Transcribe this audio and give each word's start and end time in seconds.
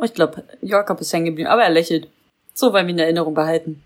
Oh, 0.00 0.04
ich 0.04 0.14
glaube, 0.14 0.44
Jakob 0.60 1.00
ist 1.00 1.12
hängen 1.12 1.26
geblieben, 1.26 1.48
aber 1.48 1.64
er 1.64 1.70
lächelt. 1.70 2.08
So 2.54 2.72
wollen 2.72 2.86
wir 2.86 2.94
in 2.94 3.00
Erinnerung 3.00 3.34
behalten. 3.34 3.82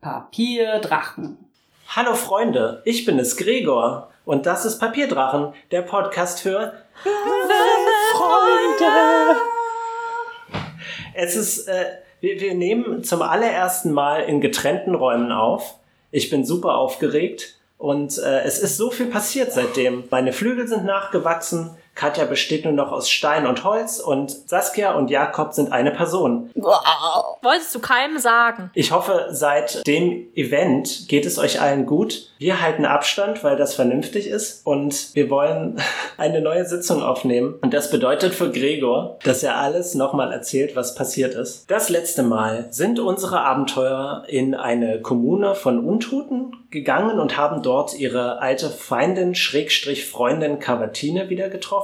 Papierdrachen. 0.00 1.50
Hallo 1.88 2.14
Freunde, 2.14 2.80
ich 2.84 3.04
bin 3.04 3.18
es 3.18 3.36
Gregor 3.36 4.12
und 4.24 4.46
das 4.46 4.64
ist 4.64 4.78
Papierdrachen, 4.78 5.52
der 5.72 5.82
Podcast 5.82 6.40
für 6.40 6.72
Freunde. 8.42 9.40
Es 11.14 11.36
ist, 11.36 11.68
äh, 11.68 11.84
wir, 12.20 12.40
wir 12.40 12.54
nehmen 12.54 13.04
zum 13.04 13.22
allerersten 13.22 13.92
Mal 13.92 14.22
in 14.22 14.40
getrennten 14.40 14.94
Räumen 14.94 15.32
auf. 15.32 15.76
Ich 16.10 16.30
bin 16.30 16.44
super 16.44 16.76
aufgeregt 16.76 17.56
und 17.78 18.18
äh, 18.18 18.42
es 18.42 18.58
ist 18.58 18.76
so 18.76 18.90
viel 18.90 19.06
passiert 19.06 19.52
seitdem. 19.52 20.04
Meine 20.10 20.32
Flügel 20.32 20.66
sind 20.68 20.84
nachgewachsen, 20.84 21.76
Katja 21.94 22.24
besteht 22.24 22.64
nur 22.64 22.72
noch 22.72 22.90
aus 22.90 23.10
Stein 23.10 23.46
und 23.46 23.64
Holz 23.64 24.00
und 24.00 24.30
Saskia 24.48 24.92
und 24.92 25.10
Jakob 25.10 25.52
sind 25.52 25.72
eine 25.72 25.90
Person. 25.90 26.50
Wow. 26.54 27.38
Wolltest 27.42 27.74
du 27.74 27.80
keinem 27.80 28.18
sagen? 28.18 28.70
Ich 28.74 28.92
hoffe, 28.92 29.28
seit 29.30 29.86
dem 29.86 30.28
Event 30.34 31.08
geht 31.08 31.26
es 31.26 31.38
euch 31.38 31.60
allen 31.60 31.86
gut. 31.86 32.30
Wir 32.38 32.62
halten 32.62 32.84
Abstand, 32.84 33.44
weil 33.44 33.56
das 33.56 33.74
vernünftig 33.74 34.26
ist 34.26 34.66
und 34.66 35.14
wir 35.14 35.28
wollen 35.28 35.80
eine 36.16 36.40
neue 36.40 36.64
Sitzung 36.64 37.02
aufnehmen. 37.02 37.54
Und 37.60 37.74
das 37.74 37.90
bedeutet 37.90 38.34
für 38.34 38.50
Gregor, 38.50 39.18
dass 39.24 39.42
er 39.42 39.56
alles 39.56 39.94
nochmal 39.94 40.32
erzählt, 40.32 40.76
was 40.76 40.94
passiert 40.94 41.34
ist. 41.34 41.70
Das 41.70 41.88
letzte 41.88 42.22
Mal 42.22 42.66
sind 42.70 43.00
unsere 43.00 43.40
Abenteurer 43.40 44.24
in 44.28 44.54
eine 44.54 45.00
Kommune 45.00 45.54
von 45.54 45.84
Untoten 45.84 46.52
gegangen 46.70 47.20
und 47.20 47.36
haben 47.36 47.62
dort 47.62 47.94
ihre 47.98 48.40
alte 48.40 48.70
Feindin, 48.70 49.34
Schrägstrich 49.34 50.06
Freundin 50.06 50.58
Cavatine 50.58 51.28
wieder 51.28 51.48
getroffen, 51.48 51.81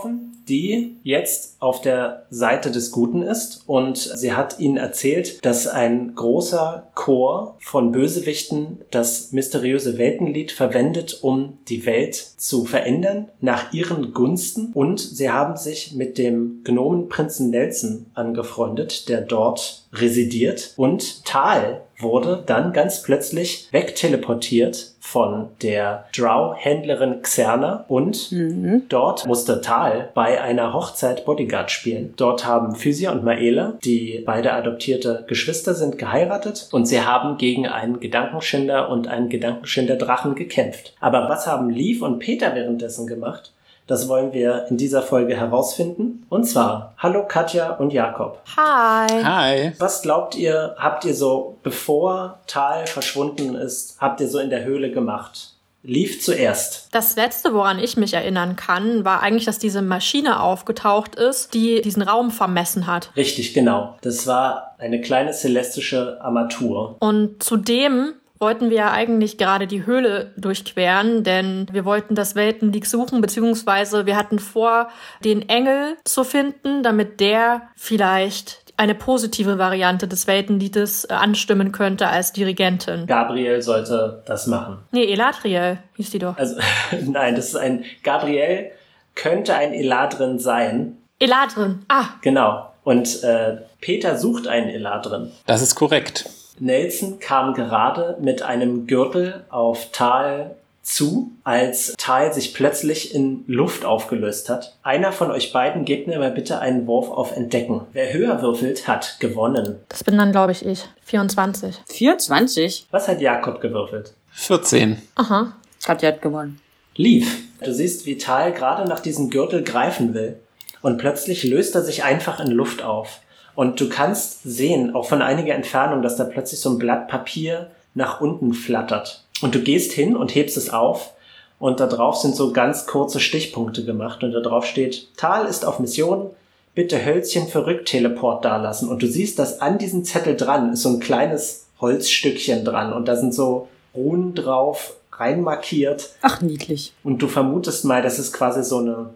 die 0.48 0.96
jetzt 1.02 1.56
auf 1.60 1.80
der 1.80 2.26
Seite 2.30 2.70
des 2.70 2.90
Guten 2.90 3.22
ist. 3.22 3.64
Und 3.66 3.98
sie 3.98 4.32
hat 4.32 4.58
ihnen 4.58 4.76
erzählt, 4.76 5.44
dass 5.44 5.66
ein 5.66 6.14
großer 6.14 6.88
Chor 6.94 7.56
von 7.60 7.92
Bösewichten 7.92 8.78
das 8.90 9.32
mysteriöse 9.32 9.98
Weltenlied 9.98 10.52
verwendet, 10.52 11.18
um 11.22 11.58
die 11.68 11.84
Welt 11.86 12.14
zu 12.14 12.64
verändern 12.64 13.28
nach 13.40 13.72
ihren 13.72 14.12
Gunsten. 14.14 14.72
Und 14.72 15.00
sie 15.00 15.30
haben 15.30 15.56
sich 15.56 15.94
mit 15.94 16.18
dem 16.18 16.62
Gnomenprinzen 16.64 17.50
Nelson 17.50 18.06
angefreundet, 18.14 19.08
der 19.08 19.20
dort 19.20 19.88
residiert. 19.92 20.72
Und 20.76 21.24
Tal 21.24 21.82
wurde 22.00 22.42
dann 22.46 22.72
ganz 22.72 23.02
plötzlich 23.02 23.68
wegteleportiert 23.72 24.94
von 25.10 25.48
der 25.62 26.04
Drow-Händlerin 26.14 27.22
Xerna 27.22 27.86
und 27.88 28.30
Mhm. 28.30 28.82
dort 28.90 29.26
musste 29.26 29.62
Tal 29.62 30.10
bei 30.12 30.40
einer 30.40 30.74
Hochzeit 30.74 31.24
Bodyguard 31.24 31.70
spielen. 31.70 32.12
Dort 32.18 32.44
haben 32.44 32.74
Physia 32.74 33.10
und 33.12 33.24
Maela, 33.24 33.78
die 33.84 34.22
beide 34.26 34.52
adoptierte 34.52 35.24
Geschwister 35.26 35.72
sind, 35.72 35.96
geheiratet 35.96 36.68
und 36.72 36.86
sie 36.86 37.00
haben 37.00 37.38
gegen 37.38 37.66
einen 37.66 38.00
Gedankenschinder 38.00 38.90
und 38.90 39.08
einen 39.08 39.30
Gedankenschinder-Drachen 39.30 40.34
gekämpft. 40.34 40.92
Aber 41.00 41.28
was 41.30 41.46
haben 41.46 41.70
Leaf 41.70 42.02
und 42.02 42.18
Peter 42.18 42.54
währenddessen 42.54 43.06
gemacht? 43.06 43.52
Das 43.88 44.06
wollen 44.06 44.34
wir 44.34 44.66
in 44.68 44.76
dieser 44.76 45.00
Folge 45.00 45.34
herausfinden. 45.34 46.26
Und 46.28 46.44
zwar, 46.44 46.92
hallo 46.98 47.26
Katja 47.26 47.72
und 47.72 47.90
Jakob. 47.90 48.42
Hi. 48.54 49.08
Hi. 49.24 49.72
Was 49.78 50.02
glaubt 50.02 50.34
ihr, 50.34 50.76
habt 50.78 51.06
ihr 51.06 51.14
so, 51.14 51.56
bevor 51.62 52.38
Tal 52.46 52.86
verschwunden 52.86 53.54
ist, 53.54 53.96
habt 53.98 54.20
ihr 54.20 54.28
so 54.28 54.40
in 54.40 54.50
der 54.50 54.64
Höhle 54.64 54.92
gemacht? 54.92 55.54
Lief 55.82 56.22
zuerst. 56.22 56.88
Das 56.92 57.16
letzte, 57.16 57.54
woran 57.54 57.78
ich 57.78 57.96
mich 57.96 58.12
erinnern 58.12 58.56
kann, 58.56 59.06
war 59.06 59.22
eigentlich, 59.22 59.46
dass 59.46 59.58
diese 59.58 59.80
Maschine 59.80 60.42
aufgetaucht 60.42 61.14
ist, 61.14 61.54
die 61.54 61.80
diesen 61.80 62.02
Raum 62.02 62.30
vermessen 62.30 62.86
hat. 62.86 63.10
Richtig, 63.16 63.54
genau. 63.54 63.96
Das 64.02 64.26
war 64.26 64.74
eine 64.76 65.00
kleine 65.00 65.32
celestische 65.32 66.20
Armatur. 66.20 66.96
Und 66.98 67.42
zudem 67.42 68.12
wollten 68.38 68.70
wir 68.70 68.76
ja 68.76 68.92
eigentlich 68.92 69.38
gerade 69.38 69.66
die 69.66 69.86
Höhle 69.86 70.32
durchqueren, 70.36 71.24
denn 71.24 71.66
wir 71.72 71.84
wollten 71.84 72.14
das 72.14 72.34
Weltenlied 72.34 72.86
suchen, 72.86 73.20
beziehungsweise 73.20 74.06
wir 74.06 74.16
hatten 74.16 74.38
vor, 74.38 74.88
den 75.24 75.48
Engel 75.48 75.96
zu 76.04 76.24
finden, 76.24 76.82
damit 76.82 77.20
der 77.20 77.62
vielleicht 77.76 78.68
eine 78.76 78.94
positive 78.94 79.58
Variante 79.58 80.06
des 80.06 80.26
Weltenliedes 80.28 81.04
äh, 81.04 81.12
anstimmen 81.12 81.72
könnte 81.72 82.08
als 82.08 82.32
Dirigentin. 82.32 83.06
Gabriel 83.06 83.60
sollte 83.60 84.22
das 84.26 84.46
machen. 84.46 84.78
Nee, 84.92 85.12
Elatriel 85.12 85.78
hieß 85.96 86.10
die 86.10 86.20
doch. 86.20 86.38
Also, 86.38 86.56
nein, 87.06 87.34
das 87.34 87.48
ist 87.48 87.56
ein, 87.56 87.84
Gabriel 88.04 88.70
könnte 89.16 89.54
ein 89.56 89.72
Eladrin 89.74 90.38
sein. 90.38 90.96
Eladrin. 91.18 91.84
Ah, 91.88 92.04
Genau. 92.22 92.66
Und 92.84 93.22
äh, 93.22 93.58
Peter 93.82 94.16
sucht 94.16 94.46
einen 94.46 94.70
Eladrin. 94.70 95.30
Das 95.44 95.60
ist 95.60 95.74
korrekt. 95.74 96.30
Nelson 96.60 97.18
kam 97.18 97.54
gerade 97.54 98.16
mit 98.20 98.42
einem 98.42 98.86
Gürtel 98.86 99.44
auf 99.50 99.90
Tal 99.92 100.54
zu, 100.82 101.32
als 101.44 101.94
Tal 101.98 102.32
sich 102.32 102.54
plötzlich 102.54 103.14
in 103.14 103.44
Luft 103.46 103.84
aufgelöst 103.84 104.48
hat. 104.48 104.76
Einer 104.82 105.12
von 105.12 105.30
euch 105.30 105.52
beiden 105.52 105.84
gebt 105.84 106.06
mir 106.06 106.18
mal 106.18 106.30
bitte 106.30 106.60
einen 106.60 106.86
Wurf 106.86 107.10
auf 107.10 107.36
Entdecken. 107.36 107.82
Wer 107.92 108.12
höher 108.12 108.40
würfelt, 108.40 108.88
hat 108.88 109.16
gewonnen. 109.20 109.76
das 109.88 110.02
bin 110.02 110.16
dann, 110.16 110.32
glaube 110.32 110.52
ich, 110.52 110.64
ich. 110.64 110.86
24. 111.04 111.76
24? 111.86 112.86
Was 112.90 113.06
hat 113.08 113.20
Jakob 113.20 113.60
gewürfelt? 113.60 114.14
14. 114.32 115.02
Aha. 115.16 115.52
Katja 115.84 116.08
hat 116.10 116.22
gewonnen. 116.22 116.60
Lief. 116.96 117.44
Du 117.62 117.72
siehst, 117.72 118.06
wie 118.06 118.18
Tal 118.18 118.52
gerade 118.52 118.88
nach 118.88 119.00
diesem 119.00 119.30
Gürtel 119.30 119.62
greifen 119.62 120.14
will. 120.14 120.38
Und 120.80 120.98
plötzlich 120.98 121.44
löst 121.44 121.74
er 121.74 121.82
sich 121.82 122.04
einfach 122.04 122.40
in 122.40 122.50
Luft 122.50 122.82
auf. 122.82 123.20
Und 123.58 123.80
du 123.80 123.88
kannst 123.88 124.44
sehen, 124.44 124.94
auch 124.94 125.08
von 125.08 125.20
einiger 125.20 125.52
Entfernung, 125.52 126.00
dass 126.00 126.14
da 126.14 126.22
plötzlich 126.22 126.60
so 126.60 126.70
ein 126.70 126.78
Blatt 126.78 127.08
Papier 127.08 127.72
nach 127.92 128.20
unten 128.20 128.52
flattert. 128.54 129.24
Und 129.40 129.52
du 129.52 129.58
gehst 129.58 129.90
hin 129.90 130.14
und 130.14 130.32
hebst 130.32 130.56
es 130.56 130.70
auf. 130.70 131.10
Und 131.58 131.80
da 131.80 131.88
drauf 131.88 132.18
sind 132.18 132.36
so 132.36 132.52
ganz 132.52 132.86
kurze 132.86 133.18
Stichpunkte 133.18 133.84
gemacht. 133.84 134.22
Und 134.22 134.30
da 134.30 134.38
drauf 134.38 134.64
steht, 134.64 135.08
Tal 135.16 135.44
ist 135.46 135.64
auf 135.64 135.80
Mission, 135.80 136.30
bitte 136.76 137.04
Hölzchen 137.04 137.48
für 137.48 137.66
Rückteleport 137.66 138.44
dalassen. 138.44 138.88
Und 138.88 139.02
du 139.02 139.08
siehst, 139.08 139.40
dass 139.40 139.60
an 139.60 139.76
diesem 139.76 140.04
Zettel 140.04 140.36
dran 140.36 140.72
ist 140.72 140.82
so 140.82 140.90
ein 140.90 141.00
kleines 141.00 141.66
Holzstückchen 141.80 142.64
dran. 142.64 142.92
Und 142.92 143.08
da 143.08 143.16
sind 143.16 143.34
so 143.34 143.66
Runen 143.92 144.36
drauf, 144.36 144.94
reinmarkiert. 145.10 146.10
Ach, 146.22 146.40
niedlich. 146.42 146.92
Und 147.02 147.20
du 147.22 147.26
vermutest 147.26 147.84
mal, 147.84 148.02
dass 148.02 148.20
es 148.20 148.32
quasi 148.32 148.62
so 148.62 148.78
eine 148.78 149.10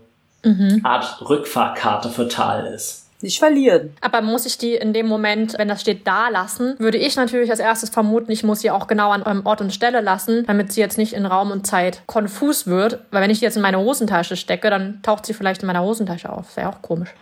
Art 0.83 1.31
Rückfahrkarte 1.31 2.09
für 2.09 2.27
Tal 2.27 2.67
ist. 2.67 3.02
Nicht 3.23 3.39
verlieren. 3.39 3.95
Aber 4.01 4.21
muss 4.21 4.47
ich 4.47 4.59
die 4.59 4.75
in 4.75 4.93
dem 4.93 5.07
Moment, 5.07 5.57
wenn 5.57 5.69
das 5.69 5.81
steht, 5.81 6.07
da 6.07 6.29
lassen, 6.29 6.75
würde 6.79 6.99
ich 6.99 7.17
natürlich 7.17 7.51
als 7.51 7.61
erstes 7.61 7.91
vermuten, 7.91 8.33
ich 8.33 8.43
muss 8.43 8.61
sie 8.61 8.71
auch 8.71 8.89
genau 8.89 9.11
an 9.11 9.23
eurem 9.23 9.47
Ort 9.47 9.61
und 9.61 9.73
Stelle 9.73 10.01
lassen, 10.01 10.45
damit 10.47 10.73
sie 10.73 10.81
jetzt 10.81 10.99
nicht 10.99 11.13
in 11.13 11.25
Raum 11.25 11.53
und 11.53 11.67
Zeit 11.67 12.03
konfus 12.07 12.67
wird. 12.67 12.99
Weil 13.11 13.23
wenn 13.23 13.31
ich 13.31 13.39
die 13.39 13.45
jetzt 13.45 13.57
in 13.57 13.63
meine 13.63 13.79
Hosentasche 13.79 14.37
stecke, 14.37 14.71
dann 14.71 15.01
taucht 15.03 15.25
sie 15.25 15.35
vielleicht 15.35 15.63
in 15.63 15.69
meiner 15.69 15.83
Hosentasche 15.83 16.31
auf. 16.31 16.57
Wäre 16.57 16.69
auch 16.69 16.83
komisch. 16.83 17.15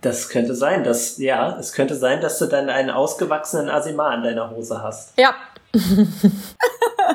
Das 0.00 0.28
könnte 0.30 0.56
sein, 0.56 0.82
dass, 0.82 1.18
ja, 1.18 1.56
es 1.60 1.72
könnte 1.72 1.94
sein, 1.94 2.20
dass 2.20 2.38
du 2.38 2.46
dann 2.46 2.68
einen 2.68 2.90
ausgewachsenen 2.90 3.68
Asimar 3.68 4.16
in 4.16 4.24
deiner 4.24 4.50
Hose 4.50 4.82
hast. 4.82 5.16
Ja, 5.16 5.32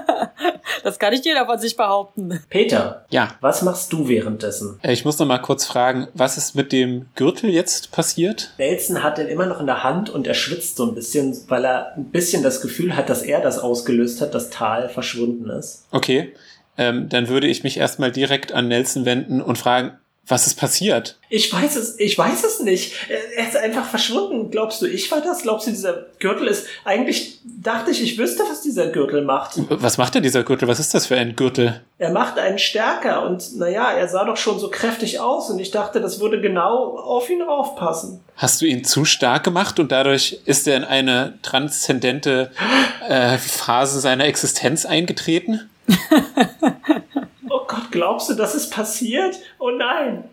Das 0.88 1.00
kann 1.00 1.12
nicht 1.12 1.26
jeder 1.26 1.46
von 1.46 1.60
sich 1.60 1.76
behaupten. 1.76 2.40
Peter, 2.50 3.06
Ja. 3.10 3.36
was 3.42 3.62
machst 3.62 3.92
du 3.92 4.08
währenddessen? 4.08 4.80
Äh, 4.82 4.94
Ich 4.94 5.04
muss 5.04 5.20
noch 5.20 5.26
mal 5.28 5.40
kurz 5.40 5.66
fragen, 5.66 6.08
was 6.14 6.38
ist 6.38 6.56
mit 6.56 6.72
dem 6.72 7.08
Gürtel 7.16 7.50
jetzt 7.50 7.92
passiert? 7.92 8.54
Nelson 8.58 9.04
hat 9.04 9.18
den 9.18 9.28
immer 9.28 9.48
noch 9.48 9.60
in 9.60 9.66
der 9.66 9.84
Hand 9.84 10.10
und 10.10 10.28
er 10.28 10.34
schwitzt 10.34 10.78
so 10.78 10.86
ein 10.86 10.96
bisschen, 10.96 11.38
weil 11.50 11.66
er 11.66 11.94
ein 11.98 12.06
bisschen 12.06 12.42
das 12.42 12.62
Gefühl 12.62 12.96
hat, 12.96 13.10
dass 13.10 13.22
er 13.22 13.42
das 13.42 13.60
ausgelöst 13.60 14.22
hat, 14.22 14.34
dass 14.34 14.50
Tal 14.50 14.88
verschwunden 14.88 15.50
ist. 15.50 15.84
Okay. 15.92 16.34
Ähm, 16.78 17.10
dann 17.10 17.28
würde 17.28 17.48
ich 17.48 17.64
mich 17.66 17.76
erstmal 17.78 18.14
direkt 18.14 18.54
an 18.54 18.70
Nelson 18.70 19.04
wenden 19.04 19.42
und 19.42 19.58
fragen, 19.58 19.92
was 20.30 20.46
ist 20.46 20.56
passiert? 20.56 21.18
Ich 21.30 21.52
weiß 21.52 21.78
es, 21.78 22.00
ich 22.00 22.18
weiß 22.18 22.44
es 22.44 22.60
nicht. 22.60 22.94
Er- 23.10 23.48
ist 23.48 23.56
einfach 23.56 23.86
verschwunden. 23.86 24.52
Glaubst 24.52 24.82
du, 24.82 24.86
ich 24.86 25.10
war 25.10 25.22
das? 25.22 25.42
Glaubst 25.42 25.68
du, 25.68 25.72
dieser 25.72 26.06
Gürtel 26.20 26.48
ist, 26.48 26.68
eigentlich 26.84 27.40
dachte 27.44 27.92
ich, 27.92 28.04
ich 28.04 28.18
wüsste, 28.18 28.44
was 28.50 28.62
dieser 28.62 28.88
Gürtel 28.88 29.24
macht. 29.24 29.54
Was 29.70 29.98
macht 29.98 30.16
denn 30.16 30.24
dieser 30.24 30.44
Gürtel? 30.44 30.68
Was 30.68 30.80
ist 30.80 30.94
das 30.94 31.06
für 31.08 31.16
ein 31.16 31.36
Gürtel? 31.36 31.82
Er 31.98 32.12
macht 32.12 32.38
einen 32.40 32.60
stärker 32.60 33.26
und 33.26 33.56
naja, 33.58 33.92
er 33.92 34.08
sah 34.10 34.26
doch 34.26 34.38
schon 34.38 34.60
so 34.60 34.70
kräftig 34.70 35.20
aus 35.20 35.50
und 35.50 35.60
ich 35.60 35.72
dachte, 35.72 36.02
das 36.02 36.20
würde 36.20 36.42
genau 36.42 36.98
auf 36.98 37.30
ihn 37.30 37.42
aufpassen. 37.42 38.20
Hast 38.36 38.62
du 38.62 38.66
ihn 38.66 38.84
zu 38.84 39.06
stark 39.06 39.44
gemacht 39.46 39.80
und 39.80 39.92
dadurch 39.92 40.42
ist 40.46 40.68
er 40.68 40.76
in 40.78 40.84
eine 40.84 41.40
transzendente 41.42 42.52
äh, 43.08 43.38
Phase 43.38 44.00
seiner 44.02 44.26
Existenz 44.26 44.86
eingetreten? 44.86 45.70
Oh 47.50 47.62
Gott, 47.68 47.92
glaubst 47.92 48.30
du, 48.30 48.34
das 48.34 48.56
ist 48.56 48.72
passiert? 48.72 49.40
Oh 49.60 49.72
nein! 49.72 50.24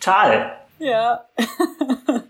Tal, 0.00 0.56
Ja. 0.78 1.24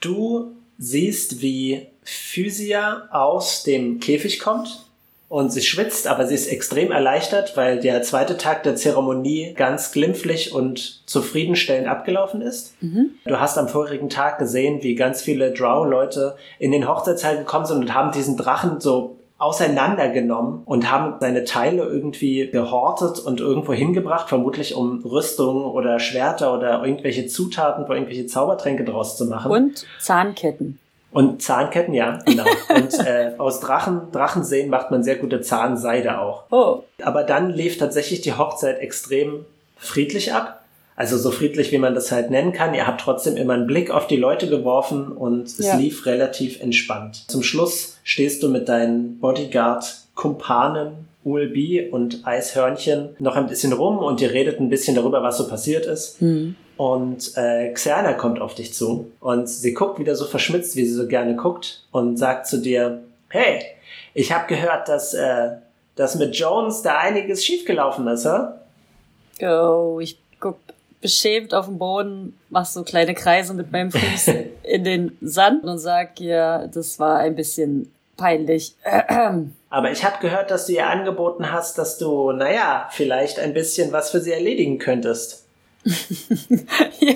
du 0.00 0.56
siehst, 0.78 1.42
wie 1.42 1.86
Physia 2.02 3.08
aus 3.10 3.64
dem 3.64 4.00
Käfig 4.00 4.40
kommt 4.40 4.86
und 5.28 5.52
sie 5.52 5.60
schwitzt, 5.60 6.06
aber 6.06 6.26
sie 6.26 6.34
ist 6.34 6.46
extrem 6.46 6.90
erleichtert, 6.90 7.54
weil 7.54 7.80
der 7.80 8.00
zweite 8.02 8.38
Tag 8.38 8.62
der 8.62 8.76
Zeremonie 8.76 9.52
ganz 9.54 9.92
glimpflich 9.92 10.54
und 10.54 11.02
zufriedenstellend 11.06 11.86
abgelaufen 11.86 12.40
ist. 12.40 12.72
Du 13.26 13.38
hast 13.38 13.58
am 13.58 13.68
vorigen 13.68 14.08
Tag 14.08 14.38
gesehen, 14.38 14.82
wie 14.82 14.94
ganz 14.94 15.20
viele 15.20 15.52
Drow-Leute 15.52 16.36
in 16.58 16.72
den 16.72 16.88
Hochzeitssaal 16.88 17.36
gekommen 17.36 17.66
sind 17.66 17.78
und 17.78 17.92
haben 17.92 18.12
diesen 18.12 18.38
Drachen 18.38 18.80
so 18.80 19.17
auseinandergenommen 19.38 20.62
und 20.64 20.90
haben 20.90 21.14
seine 21.20 21.44
Teile 21.44 21.84
irgendwie 21.84 22.50
gehortet 22.50 23.20
und 23.20 23.40
irgendwo 23.40 23.72
hingebracht, 23.72 24.28
vermutlich 24.28 24.74
um 24.74 25.00
Rüstungen 25.04 25.64
oder 25.64 26.00
Schwerter 26.00 26.52
oder 26.52 26.84
irgendwelche 26.84 27.28
Zutaten 27.28 27.86
für 27.86 27.94
irgendwelche 27.94 28.26
Zaubertränke 28.26 28.84
draus 28.84 29.16
zu 29.16 29.26
machen. 29.26 29.50
Und 29.50 29.86
Zahnketten. 30.00 30.80
Und 31.12 31.40
Zahnketten, 31.40 31.94
ja, 31.94 32.18
genau. 32.26 32.44
Und 32.74 32.98
äh, 33.06 33.32
aus 33.38 33.60
Drachen, 33.60 34.12
Drachenseen 34.12 34.68
macht 34.68 34.90
man 34.90 35.02
sehr 35.04 35.16
gute 35.16 35.40
Zahnseide 35.40 36.20
auch. 36.20 36.44
Oh. 36.50 36.82
Aber 37.02 37.22
dann 37.22 37.50
lief 37.50 37.78
tatsächlich 37.78 38.20
die 38.20 38.34
Hochzeit 38.34 38.80
extrem 38.80 39.46
friedlich 39.76 40.34
ab. 40.34 40.57
Also 41.00 41.16
so 41.16 41.30
friedlich, 41.30 41.70
wie 41.70 41.78
man 41.78 41.94
das 41.94 42.10
halt 42.10 42.28
nennen 42.32 42.52
kann. 42.52 42.74
Ihr 42.74 42.84
habt 42.88 43.00
trotzdem 43.02 43.36
immer 43.36 43.54
einen 43.54 43.68
Blick 43.68 43.92
auf 43.92 44.08
die 44.08 44.16
Leute 44.16 44.48
geworfen 44.48 45.12
und 45.12 45.46
es 45.46 45.58
Ja. 45.58 45.76
lief 45.76 46.06
relativ 46.06 46.60
entspannt. 46.60 47.24
Zum 47.28 47.44
Schluss 47.44 47.98
stehst 48.02 48.42
du 48.42 48.48
mit 48.48 48.68
deinen 48.68 49.20
Bodyguard-Kumpanen 49.20 51.06
Ulbi 51.24 51.88
und 51.88 52.26
Eishörnchen 52.26 53.10
noch 53.20 53.36
ein 53.36 53.46
bisschen 53.46 53.72
rum 53.72 53.98
und 53.98 54.20
ihr 54.20 54.32
redet 54.32 54.58
ein 54.58 54.70
bisschen 54.70 54.96
darüber, 54.96 55.22
was 55.22 55.38
so 55.38 55.46
passiert 55.48 55.86
ist. 55.86 56.18
Und 56.76 57.32
äh, 57.36 57.72
Xerna 57.72 58.14
kommt 58.14 58.40
auf 58.40 58.56
dich 58.56 58.74
zu 58.74 59.12
und 59.20 59.48
sie 59.48 59.74
guckt 59.74 60.00
wieder 60.00 60.16
so 60.16 60.24
verschmitzt, 60.24 60.74
wie 60.74 60.84
sie 60.84 60.94
so 60.94 61.06
gerne 61.06 61.36
guckt 61.36 61.84
und 61.92 62.16
sagt 62.16 62.48
zu 62.48 62.58
dir, 62.60 63.02
hey, 63.28 63.60
ich 64.14 64.32
habe 64.32 64.48
gehört, 64.48 64.88
dass, 64.88 65.14
äh, 65.14 65.50
dass 65.94 66.16
mit 66.16 66.34
Jones 66.34 66.82
da 66.82 66.98
einiges 66.98 67.44
schiefgelaufen 67.44 68.06
ist, 68.08 68.26
hä? 68.26 69.46
Oh, 69.46 70.00
ich 70.00 70.18
guck 70.40 70.56
beschämt 71.00 71.54
auf 71.54 71.66
den 71.66 71.78
Boden, 71.78 72.38
mach 72.50 72.66
so 72.66 72.82
kleine 72.82 73.14
Kreise 73.14 73.54
mit 73.54 73.70
meinem 73.70 73.90
Fuß 73.90 74.28
in 74.62 74.84
den 74.84 75.16
Sand 75.20 75.64
und 75.64 75.78
sag, 75.78 76.20
ja, 76.20 76.66
das 76.66 76.98
war 76.98 77.18
ein 77.18 77.36
bisschen 77.36 77.92
peinlich. 78.16 78.74
Aber 79.70 79.92
ich 79.92 80.04
habe 80.04 80.16
gehört, 80.20 80.50
dass 80.50 80.66
du 80.66 80.72
ihr 80.72 80.88
angeboten 80.88 81.52
hast, 81.52 81.78
dass 81.78 81.98
du, 81.98 82.32
naja, 82.32 82.88
vielleicht 82.90 83.38
ein 83.38 83.54
bisschen 83.54 83.92
was 83.92 84.10
für 84.10 84.20
sie 84.20 84.32
erledigen 84.32 84.78
könntest. 84.78 85.44
ja, 86.98 87.14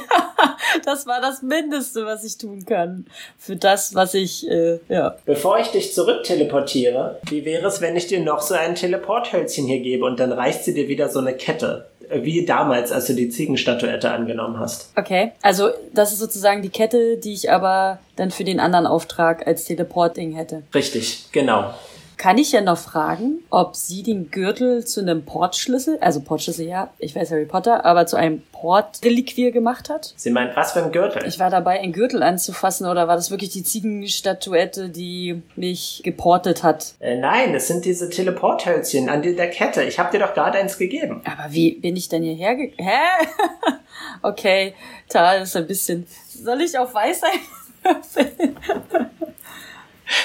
das 0.84 1.06
war 1.06 1.20
das 1.20 1.42
Mindeste, 1.42 2.06
was 2.06 2.24
ich 2.24 2.38
tun 2.38 2.64
kann. 2.64 3.06
Für 3.36 3.56
das, 3.56 3.94
was 3.94 4.14
ich, 4.14 4.48
äh, 4.48 4.78
ja. 4.88 5.16
Bevor 5.24 5.58
ich 5.58 5.68
dich 5.68 5.92
zurück 5.92 6.24
teleportiere, 6.24 7.18
wie 7.28 7.44
wäre 7.44 7.66
es, 7.66 7.80
wenn 7.80 7.96
ich 7.96 8.06
dir 8.06 8.20
noch 8.20 8.40
so 8.40 8.54
ein 8.54 8.74
Teleporthölzchen 8.74 9.66
hier 9.66 9.80
gebe 9.80 10.04
und 10.04 10.20
dann 10.20 10.32
reicht 10.32 10.64
sie 10.64 10.74
dir 10.74 10.88
wieder 10.88 11.08
so 11.08 11.18
eine 11.18 11.34
Kette? 11.34 11.88
Wie 12.14 12.44
damals, 12.44 12.92
als 12.92 13.06
du 13.06 13.14
die 13.14 13.28
Ziegenstatuette 13.28 14.10
angenommen 14.10 14.58
hast. 14.58 14.90
Okay, 14.96 15.32
also 15.42 15.70
das 15.92 16.12
ist 16.12 16.18
sozusagen 16.18 16.62
die 16.62 16.68
Kette, 16.68 17.16
die 17.16 17.32
ich 17.32 17.50
aber 17.50 17.98
dann 18.16 18.30
für 18.30 18.44
den 18.44 18.60
anderen 18.60 18.86
Auftrag 18.86 19.46
als 19.46 19.64
Teleporting 19.64 20.34
hätte. 20.34 20.62
Richtig, 20.74 21.26
genau. 21.32 21.72
Kann 22.22 22.38
ich 22.38 22.52
ja 22.52 22.60
noch 22.60 22.78
fragen, 22.78 23.42
ob 23.50 23.74
sie 23.74 24.04
den 24.04 24.30
Gürtel 24.30 24.86
zu 24.86 25.00
einem 25.00 25.24
Portschlüssel, 25.24 25.98
also 26.00 26.20
Portschlüssel 26.20 26.68
ja, 26.68 26.92
ich 26.98 27.16
weiß 27.16 27.32
Harry 27.32 27.46
Potter, 27.46 27.84
aber 27.84 28.06
zu 28.06 28.14
einem 28.14 28.44
Portreliquier 28.52 29.50
gemacht 29.50 29.90
hat? 29.90 30.14
Sie 30.14 30.30
meint, 30.30 30.54
was 30.54 30.70
für 30.70 30.84
ein 30.84 30.92
Gürtel? 30.92 31.26
Ich 31.26 31.40
war 31.40 31.50
dabei, 31.50 31.80
einen 31.80 31.92
Gürtel 31.92 32.22
anzufassen 32.22 32.86
oder 32.86 33.08
war 33.08 33.16
das 33.16 33.32
wirklich 33.32 33.50
die 33.50 33.64
Ziegenstatuette, 33.64 34.88
die 34.88 35.42
mich 35.56 36.02
geportet 36.04 36.62
hat? 36.62 36.94
Äh, 37.00 37.16
nein, 37.16 37.56
es 37.56 37.66
sind 37.66 37.84
diese 37.84 38.08
Teleporthölzchen 38.08 39.08
an 39.08 39.22
der 39.22 39.50
Kette. 39.50 39.82
Ich 39.82 39.98
habe 39.98 40.12
dir 40.16 40.24
doch 40.24 40.32
gerade 40.32 40.58
eins 40.58 40.78
gegeben. 40.78 41.22
Aber 41.24 41.52
wie 41.52 41.72
bin 41.72 41.96
ich 41.96 42.08
denn 42.08 42.22
hierher 42.22 42.54
ge... 42.54 42.72
Hä? 42.76 43.26
okay, 44.22 44.74
Tal 45.08 45.42
ist 45.42 45.56
ein 45.56 45.66
bisschen... 45.66 46.06
Soll 46.28 46.60
ich 46.60 46.78
auf 46.78 46.94
Weisheit 46.94 47.40
würfeln? 47.82 48.56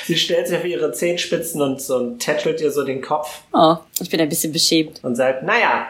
Sie 0.05 0.17
stellt 0.17 0.47
sich 0.47 0.57
auf 0.57 0.65
ihre 0.65 0.91
Zehenspitzen 0.91 1.61
und, 1.61 1.81
so 1.81 1.97
und 1.97 2.19
tätschelt 2.19 2.61
ihr 2.61 2.71
so 2.71 2.83
den 2.83 3.01
Kopf 3.01 3.41
Oh, 3.53 3.75
ich 3.99 4.09
bin 4.09 4.19
ein 4.21 4.29
bisschen 4.29 4.51
beschämt. 4.53 5.03
und 5.03 5.15
sagt, 5.15 5.43
naja, 5.43 5.87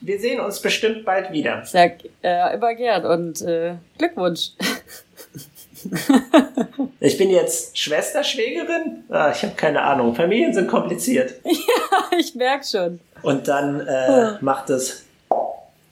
wir 0.00 0.18
sehen 0.20 0.40
uns 0.40 0.60
bestimmt 0.60 1.04
bald 1.04 1.32
wieder. 1.32 1.60
Ich 1.64 1.70
sag, 1.70 1.98
äh, 2.22 2.54
immer 2.54 2.74
gern 2.74 3.04
und 3.04 3.42
äh, 3.42 3.74
Glückwunsch. 3.98 4.50
Ich 7.00 7.16
bin 7.16 7.30
jetzt 7.30 7.78
Schwester, 7.78 8.24
Schwägerin? 8.24 9.04
Ah, 9.08 9.30
ich 9.30 9.42
habe 9.42 9.54
keine 9.54 9.80
Ahnung. 9.82 10.14
Familien 10.14 10.52
sind 10.52 10.66
kompliziert. 10.68 11.34
ich 12.18 12.34
merk 12.34 12.66
schon. 12.66 12.98
Und 13.22 13.46
dann 13.46 13.86
äh, 13.86 14.32
macht 14.40 14.70
es. 14.70 15.04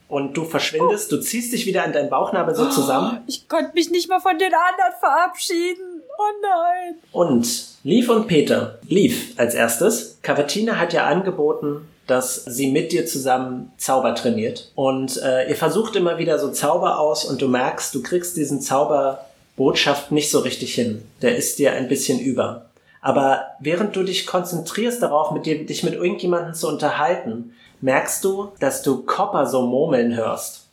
Und 0.09 0.37
du 0.37 0.45
verschwindest, 0.45 1.11
du 1.13 1.21
ziehst 1.21 1.53
dich 1.53 1.67
wieder 1.67 1.85
an 1.85 1.93
deinen 1.93 2.11
Bauchnabel 2.11 2.55
so 2.55 2.69
zusammen. 2.69 3.21
Ich 3.27 3.49
konnte 3.49 3.73
mich 3.75 3.91
nicht 3.91 4.09
mal 4.09 4.21
von 4.21 4.39
den 4.39 4.53
anderen 4.53 4.99
verabschieden. 4.99 5.96
Oh 6.19 6.33
nein. 6.43 6.95
Und 7.13 7.47
Liv 7.85 8.09
und 8.09 8.27
Peter. 8.27 8.79
Liv 8.89 9.35
als 9.37 9.55
erstes. 9.55 10.19
Cavatina 10.23 10.79
hat 10.79 10.93
ja 10.93 11.07
angeboten, 11.07 11.87
dass 12.07 12.45
sie 12.45 12.71
mit 12.71 12.93
dir 12.93 13.07
zusammen 13.07 13.73
Zauber 13.79 14.15
trainiert. 14.15 14.71
Und 14.75 15.21
äh, 15.23 15.49
ihr 15.49 15.57
versucht 15.57 15.97
immer 15.97 16.19
wieder 16.19 16.39
so 16.39 16.51
Zauber 16.51 16.99
aus 16.99 17.25
und 17.25 17.43
du 17.43 17.49
merkst, 17.49 17.95
du 17.95 18.03
kriegst 18.03 18.37
diesen 18.37 18.61
Zauberbotschaft 18.61 20.13
nicht 20.13 20.31
so 20.31 20.41
richtig 20.41 20.75
hin. 20.75 21.03
Der 21.23 21.37
ist 21.37 21.59
dir 21.59 21.73
ein 21.73 21.89
bisschen 21.89 22.19
über. 22.19 22.67
Aber 23.01 23.45
während 23.61 23.95
du 23.95 24.03
dich 24.03 24.27
konzentrierst 24.27 25.03
darauf, 25.03 25.31
mit 25.31 25.47
dir, 25.47 25.65
dich 25.65 25.83
mit 25.83 25.95
irgendjemandem 25.95 26.55
zu 26.55 26.69
unterhalten, 26.69 27.55
merkst 27.81 28.25
du, 28.25 28.49
dass 28.59 28.83
du 28.83 29.03
Copper 29.03 29.47
so 29.47 29.63
murmeln 29.63 30.17
hörst. 30.17 30.67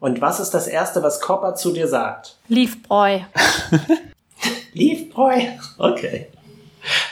Und 0.00 0.20
was 0.20 0.38
ist 0.38 0.50
das 0.50 0.68
Erste, 0.68 1.02
was 1.02 1.20
Copper 1.20 1.54
zu 1.54 1.72
dir 1.72 1.88
sagt? 1.88 2.36
Liefbräu. 2.48 3.20
Liefbräu. 4.78 5.40
Okay. 5.78 6.26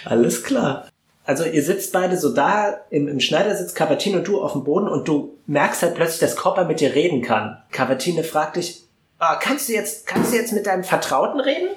Alles 0.05 0.43
klar. 0.45 0.89
Also 1.25 1.45
ihr 1.45 1.63
sitzt 1.63 1.93
beide 1.93 2.17
so 2.17 2.33
da, 2.33 2.83
im, 2.91 3.09
im 3.09 3.19
Schneidersitz, 3.21 3.75
Cavatine 3.75 4.19
und 4.19 4.29
du 4.29 4.41
auf 4.41 4.53
dem 4.53 4.63
Boden 4.65 4.89
und 4.89 5.09
du 5.09 5.37
merkst 5.47 5.83
halt 5.83 5.97
plötzlich, 5.97 6.21
dass 6.21 6.37
Copper 6.37 6.65
mit 6.65 6.81
dir 6.81 6.95
reden 6.95 7.21
kann. 7.23 7.57
Cavatine 7.73 8.23
fragt 8.23 8.57
dich, 8.57 8.83
ah, 9.19 9.35
kannst 9.35 9.69
du 9.69 9.73
jetzt, 9.73 10.07
kannst 10.07 10.33
du 10.33 10.37
jetzt 10.37 10.53
mit 10.53 10.67
deinem 10.67 10.85
Vertrauten 10.85 11.41
reden? 11.41 11.69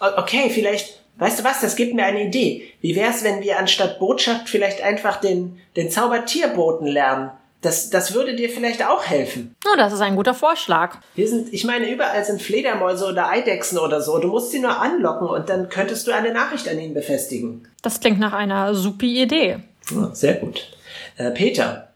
O- 0.00 0.20
Okay, 0.20 0.50
vielleicht, 0.52 1.00
weißt 1.18 1.38
du 1.40 1.44
was, 1.44 1.60
das 1.60 1.76
gibt 1.76 1.94
mir 1.94 2.04
eine 2.04 2.24
Idee. 2.26 2.64
Wie 2.80 2.96
wär's, 2.96 3.22
wenn 3.22 3.40
wir 3.42 3.58
anstatt 3.58 4.00
Botschaft 4.00 4.48
vielleicht 4.48 4.82
einfach 4.82 5.20
den, 5.20 5.60
den 5.76 5.88
Zaubertierboten 5.90 6.86
lernen? 6.88 7.30
Das, 7.62 7.90
das 7.90 8.12
würde 8.12 8.34
dir 8.34 8.50
vielleicht 8.50 8.84
auch 8.84 9.04
helfen. 9.04 9.54
Oh, 9.64 9.76
das 9.76 9.92
ist 9.92 10.00
ein 10.00 10.16
guter 10.16 10.34
Vorschlag. 10.34 10.98
Hier 11.14 11.28
sind, 11.28 11.54
ich 11.54 11.64
meine, 11.64 11.88
überall 11.88 12.24
sind 12.24 12.42
Fledermäuse 12.42 13.06
oder 13.06 13.28
Eidechsen 13.28 13.78
oder 13.78 14.00
so. 14.02 14.18
Du 14.18 14.28
musst 14.28 14.50
sie 14.50 14.58
nur 14.58 14.80
anlocken 14.80 15.28
und 15.28 15.48
dann 15.48 15.68
könntest 15.68 16.06
du 16.08 16.12
eine 16.12 16.32
Nachricht 16.32 16.68
an 16.68 16.78
ihnen 16.80 16.92
befestigen. 16.92 17.68
Das 17.80 18.00
klingt 18.00 18.18
nach 18.18 18.32
einer 18.32 18.74
supi 18.74 19.22
Idee. 19.22 19.58
Ja, 19.92 20.12
sehr 20.12 20.34
gut. 20.34 20.72
Äh, 21.16 21.30
Peter, 21.30 21.88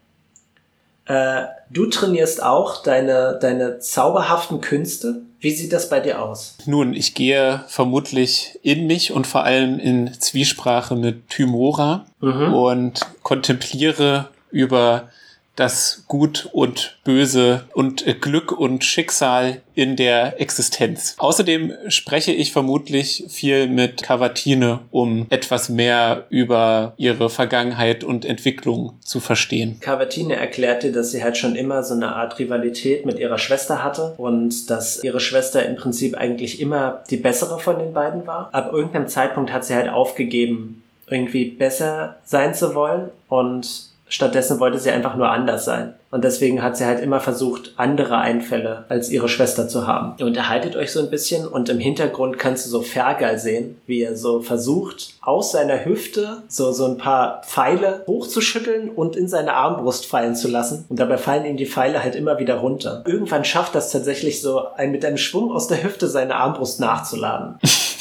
äh, 1.07 1.43
du 1.69 1.87
trainierst 1.87 2.43
auch 2.45 2.85
deine, 2.85 3.37
deine 3.43 3.81
zauberhaften 3.81 4.61
Künste. 4.61 5.23
Wie 5.41 5.51
sieht 5.51 5.73
das 5.73 5.89
bei 5.89 5.99
dir 5.99 6.23
aus? 6.23 6.57
Nun, 6.67 6.95
ich 6.95 7.15
gehe 7.15 7.65
vermutlich 7.67 8.59
in 8.63 8.87
mich 8.87 9.13
und 9.13 9.27
vor 9.27 9.43
allem 9.43 9.81
in 9.81 10.13
Zwiesprache 10.15 10.95
mit 10.95 11.29
Tymora 11.29 12.07
und 12.21 13.01
kontempliere 13.23 14.29
über 14.51 15.11
das 15.57 16.05
Gut 16.07 16.49
und 16.53 16.99
Böse 17.05 17.65
und 17.73 18.07
äh, 18.07 18.15
Glück 18.15 18.53
und 18.53 18.85
Schicksal 18.85 19.63
in 19.75 19.97
der 19.97 20.41
Existenz. 20.41 21.17
Außerdem 21.19 21.73
spreche 21.89 22.33
ich 22.33 22.53
vermutlich 22.53 23.25
viel 23.29 23.67
mit 23.67 24.03
Cavatine, 24.03 24.81
um 24.91 25.27
etwas 25.31 25.69
mehr 25.69 26.27
über 26.29 26.95
ihre 26.97 27.29
Vergangenheit 27.31 28.05
und 28.05 28.25
Entwicklung 28.25 28.95
zu 29.01 29.21
verstehen. 29.21 29.79
Cavatine 29.81 30.37
erklärt 30.37 30.83
dir, 30.83 30.93
dass 30.93 31.11
sie 31.11 31.23
halt 31.23 31.37
schon 31.37 31.57
immer 31.57 31.83
so 31.83 31.95
eine 31.95 32.15
Art 32.15 32.39
Rivalität 32.39 33.07
mit 33.07 33.19
ihrer 33.19 33.39
Schwester 33.39 33.83
hatte 33.83 34.15
und 34.19 34.71
dass 34.71 35.03
ihre 35.03 35.21
Schwester 35.21 35.65
im 35.65 35.77
Prinzip 35.77 36.17
eigentlich 36.17 36.61
immer 36.61 37.03
die 37.11 37.17
bessere 37.17 37.59
von 37.59 37.79
den 37.79 37.93
beiden 37.93 38.27
war. 38.27 38.51
Ab 38.53 38.73
irgendeinem 38.73 39.09
Zeitpunkt 39.09 39.53
hat 39.53 39.65
sie 39.65 39.75
halt 39.75 39.89
aufgegeben, 39.89 40.83
irgendwie 41.09 41.45
besser 41.45 42.17
sein 42.25 42.55
zu 42.55 42.75
wollen 42.75 43.11
und 43.29 43.96
Stattdessen 44.09 44.61
wollte 44.61 44.79
sie 44.79 44.91
einfach 44.91 45.17
nur 45.17 45.31
anders 45.31 45.65
sein. 45.65 45.95
Und 46.11 46.23
deswegen 46.23 46.63
hat 46.63 46.77
sie 46.77 46.87
halt 46.87 47.01
immer 47.01 47.21
versucht, 47.21 47.73
andere 47.77 48.19
Einfälle 48.19 48.85
als 48.89 49.11
ihre 49.11 49.29
Schwester 49.29 49.69
zu 49.69 49.87
haben. 49.87 50.15
Ihr 50.19 50.27
unterhaltet 50.27 50.77
euch 50.77 50.93
so 50.93 51.01
ein 51.01 51.11
bisschen 51.11 51.47
und 51.47 51.69
im 51.69 51.81
Hintergrund 51.81 52.39
kannst 52.39 52.65
du 52.65 52.71
so 52.71 52.81
Fergal 52.83 53.39
sehen, 53.39 53.77
wie 53.87 54.03
er 54.03 54.17
so 54.17 54.41
versucht, 54.41 55.15
aus 55.21 55.53
seiner 55.53 55.85
Hüfte 55.85 56.43
so, 56.49 56.73
so 56.73 56.87
ein 56.87 56.99
paar 56.99 57.43
Pfeile 57.45 58.05
hochzuschütteln 58.07 58.91
und 58.91 59.17
in 59.17 59.29
seine 59.29 59.55
Armbrust 59.55 60.07
fallen 60.07 60.37
zu 60.37 60.49
lassen. 60.49 60.85
Und 60.89 61.01
dabei 61.01 61.19
fallen 61.19 61.45
ihm 61.45 61.57
die 61.57 61.67
Pfeile 61.67 62.03
halt 62.03 62.15
immer 62.15 62.39
wieder 62.39 62.57
runter. 62.57 63.03
Irgendwann 63.07 63.45
schafft 63.45 63.75
das 63.75 63.91
tatsächlich 63.91 64.41
so, 64.41 64.63
ein, 64.77 64.93
mit 64.93 65.05
einem 65.05 65.19
Schwung 65.19 65.51
aus 65.51 65.67
der 65.67 65.83
Hüfte 65.83 66.09
seine 66.09 66.37
Armbrust 66.37 66.81
nachzuladen. 66.81 67.59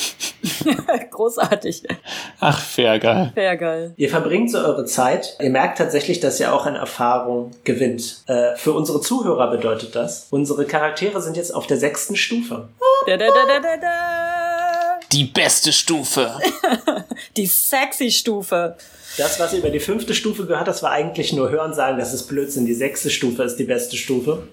Großartig. 1.11 1.83
Ach, 2.39 2.59
fair 2.59 2.99
geil. 2.99 3.31
Fair 3.33 3.57
geil. 3.57 3.93
Ihr 3.97 4.09
verbringt 4.09 4.51
so 4.51 4.57
eure 4.59 4.85
Zeit. 4.85 5.37
Ihr 5.39 5.49
merkt 5.49 5.77
tatsächlich, 5.77 6.19
dass 6.19 6.39
ihr 6.39 6.53
auch 6.53 6.65
an 6.65 6.75
Erfahrung 6.75 7.51
gewinnt. 7.63 8.23
Äh, 8.27 8.55
für 8.55 8.73
unsere 8.73 9.01
Zuhörer 9.01 9.49
bedeutet 9.51 9.95
das, 9.95 10.27
unsere 10.31 10.65
Charaktere 10.65 11.21
sind 11.21 11.37
jetzt 11.37 11.53
auf 11.53 11.67
der 11.67 11.77
sechsten 11.77 12.15
Stufe. 12.15 12.67
Da, 13.07 13.17
da, 13.17 13.27
da, 13.27 13.45
da, 13.47 13.59
da, 13.59 13.77
da. 13.77 14.99
Die 15.11 15.25
beste 15.25 15.71
Stufe. 15.71 16.39
Die 17.37 17.45
sexy 17.45 18.11
Stufe. 18.11 18.75
Das, 19.17 19.39
was 19.39 19.53
ihr 19.53 19.59
über 19.59 19.69
die 19.69 19.79
fünfte 19.79 20.13
Stufe 20.13 20.45
gehört, 20.45 20.67
das 20.67 20.83
war 20.83 20.91
eigentlich 20.91 21.31
nur 21.31 21.49
Hören 21.49 21.73
sagen, 21.73 21.97
das 21.97 22.13
ist 22.13 22.27
Blödsinn. 22.27 22.65
Die 22.65 22.73
sechste 22.73 23.09
Stufe 23.09 23.43
ist 23.43 23.55
die 23.55 23.63
beste 23.63 23.95
Stufe. 23.95 24.47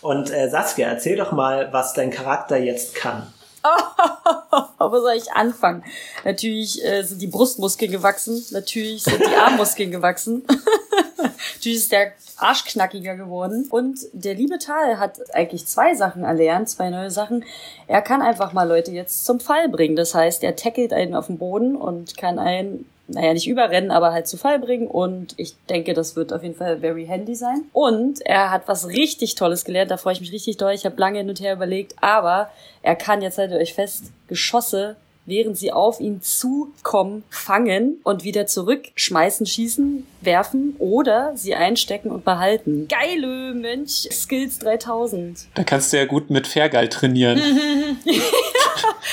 Und 0.00 0.30
äh, 0.30 0.48
Saskia, 0.48 0.88
erzähl 0.88 1.16
doch 1.16 1.32
mal, 1.32 1.72
was 1.72 1.92
dein 1.92 2.10
Charakter 2.10 2.56
jetzt 2.56 2.94
kann. 2.94 3.32
Wo 4.90 5.00
soll 5.00 5.14
ich 5.16 5.32
anfangen? 5.32 5.84
Natürlich 6.24 6.82
äh, 6.84 7.02
sind 7.02 7.20
die 7.20 7.26
Brustmuskeln 7.26 7.90
gewachsen. 7.90 8.42
Natürlich 8.50 9.02
sind 9.02 9.20
die 9.20 9.36
Armmuskeln 9.36 9.90
gewachsen. 9.90 10.42
Natürlich 11.54 11.78
ist 11.78 11.92
der 11.92 12.12
Arsch 12.38 12.64
knackiger 12.64 13.16
geworden. 13.16 13.66
Und 13.70 13.98
der 14.12 14.34
liebe 14.34 14.58
Tal 14.58 14.98
hat 14.98 15.34
eigentlich 15.34 15.66
zwei 15.66 15.94
Sachen 15.94 16.24
erlernt, 16.24 16.70
zwei 16.70 16.88
neue 16.88 17.10
Sachen. 17.10 17.44
Er 17.86 18.00
kann 18.00 18.22
einfach 18.22 18.54
mal 18.54 18.66
Leute 18.66 18.92
jetzt 18.92 19.26
zum 19.26 19.38
Fall 19.38 19.68
bringen. 19.68 19.96
Das 19.96 20.14
heißt, 20.14 20.42
er 20.42 20.56
tackelt 20.56 20.94
einen 20.94 21.14
auf 21.14 21.26
den 21.26 21.36
Boden 21.36 21.76
und 21.76 22.16
kann 22.16 22.38
einen 22.38 22.86
naja, 23.12 23.32
nicht 23.34 23.48
überrennen, 23.48 23.90
aber 23.90 24.12
halt 24.12 24.28
zu 24.28 24.36
Fall 24.36 24.58
bringen. 24.58 24.86
Und 24.86 25.34
ich 25.36 25.54
denke, 25.68 25.94
das 25.94 26.16
wird 26.16 26.32
auf 26.32 26.42
jeden 26.42 26.54
Fall 26.54 26.78
very 26.78 27.06
handy 27.06 27.34
sein. 27.34 27.64
Und 27.72 28.20
er 28.24 28.50
hat 28.50 28.66
was 28.66 28.88
richtig 28.88 29.34
Tolles 29.34 29.64
gelernt, 29.64 29.90
da 29.90 29.96
freue 29.96 30.14
ich 30.14 30.20
mich 30.20 30.32
richtig 30.32 30.56
doll. 30.56 30.72
Ich 30.72 30.84
habe 30.84 31.00
lange 31.00 31.18
hin 31.18 31.28
und 31.28 31.40
her 31.40 31.54
überlegt, 31.54 31.94
aber 32.00 32.50
er 32.82 32.96
kann 32.96 33.22
jetzt 33.22 33.38
haltet 33.38 33.60
euch 33.60 33.74
fest, 33.74 34.12
Geschosse 34.28 34.96
während 35.26 35.56
sie 35.56 35.72
auf 35.72 36.00
ihn 36.00 36.22
zukommen, 36.22 37.22
fangen 37.30 38.00
und 38.04 38.24
wieder 38.24 38.46
zurückschmeißen, 38.46 39.46
schießen, 39.46 40.06
werfen 40.20 40.74
oder 40.78 41.32
sie 41.36 41.54
einstecken 41.54 42.10
und 42.10 42.24
behalten. 42.24 42.88
Geile 42.88 43.54
Mensch, 43.54 44.08
Skills 44.10 44.58
3000. 44.58 45.46
Da 45.54 45.64
kannst 45.64 45.92
du 45.92 45.98
ja 45.98 46.04
gut 46.04 46.30
mit 46.30 46.46
Fairgeil 46.46 46.88
trainieren. 46.88 47.40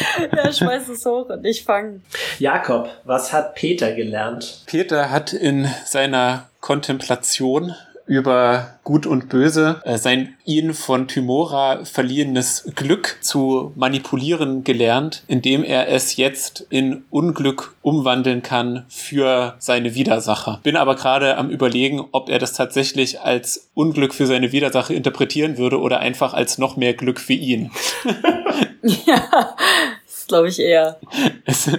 Er 0.32 0.54
schmeißt 0.54 0.90
es 0.90 1.06
hoch 1.06 1.30
und 1.30 1.46
ich 1.46 1.64
fange. 1.64 2.02
Jakob, 2.40 2.90
was 3.04 3.34
hat 3.34 3.56
Peter 3.56 3.94
gelernt? 3.94 4.64
Peter 4.66 5.10
hat 5.10 5.34
in 5.34 5.70
seiner 5.86 6.50
Kontemplation 6.62 7.76
über 8.08 8.80
Gut 8.84 9.06
und 9.06 9.30
Böse 9.30 9.82
äh, 9.84 9.98
sein 9.98 10.36
ihn 10.46 10.74
von 10.74 11.08
Tymora 11.08 11.84
verliehenes 11.84 12.72
Glück 12.76 13.18
zu 13.22 13.74
manipulieren 13.76 14.64
gelernt, 14.64 15.24
indem 15.28 15.64
er 15.64 15.90
es 15.90 16.16
jetzt 16.16 16.66
in 16.70 17.04
Unglück 17.10 17.76
umwandeln 17.82 18.42
kann 18.42 18.86
für 18.88 19.56
seine 19.60 19.94
Widersacher. 19.94 20.62
Bin 20.64 20.78
aber 20.78 20.96
gerade 20.96 21.38
am 21.38 21.50
überlegen, 21.50 22.06
ob 22.14 22.30
er 22.30 22.40
das 22.40 22.54
tatsächlich 22.54 23.20
als 23.22 23.70
Unglück 23.74 24.14
für 24.14 24.26
seine 24.26 24.54
Widersacher 24.54 24.94
interpretieren 24.94 25.58
würde 25.58 25.80
oder 25.80 26.00
einfach 26.00 26.34
als 26.34 26.58
noch 26.58 26.78
mehr 26.78 26.94
Glück 26.94 27.20
für 27.20 27.34
ihn. 27.34 27.72
Ja, 29.06 29.56
das 30.06 30.28
glaube 30.28 30.48
ich 30.48 30.60
eher. 30.60 30.98
Es, 31.46 31.70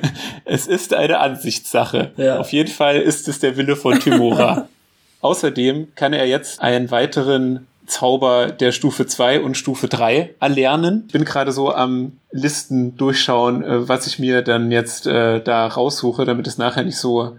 es 0.44 0.66
ist 0.66 0.92
eine 0.92 1.20
Ansichtssache. 1.20 2.12
Ja. 2.16 2.38
Auf 2.38 2.52
jeden 2.52 2.68
Fall 2.68 2.97
ist 2.97 3.28
es 3.28 3.38
der 3.38 3.56
Wille 3.56 3.76
von 3.76 3.99
Tymora. 3.99 4.68
Außerdem 5.20 5.88
kann 5.94 6.12
er 6.12 6.26
jetzt 6.26 6.60
einen 6.60 6.90
weiteren 6.90 7.66
Zauber 7.87 8.48
der 8.48 8.72
Stufe 8.72 9.06
2 9.06 9.40
und 9.40 9.56
Stufe 9.56 9.88
3 9.88 10.34
erlernen. 10.40 11.08
Bin 11.10 11.25
gerade 11.25 11.52
so 11.52 11.72
am 11.72 12.18
Listen 12.30 12.96
durchschauen, 12.96 13.64
äh, 13.64 13.88
was 13.88 14.06
ich 14.06 14.18
mir 14.18 14.42
dann 14.42 14.70
jetzt 14.70 15.06
äh, 15.06 15.40
da 15.40 15.66
raussuche, 15.66 16.25
damit 16.25 16.46
es 16.46 16.58
nachher 16.58 16.84
nicht 16.84 16.98
so 16.98 17.38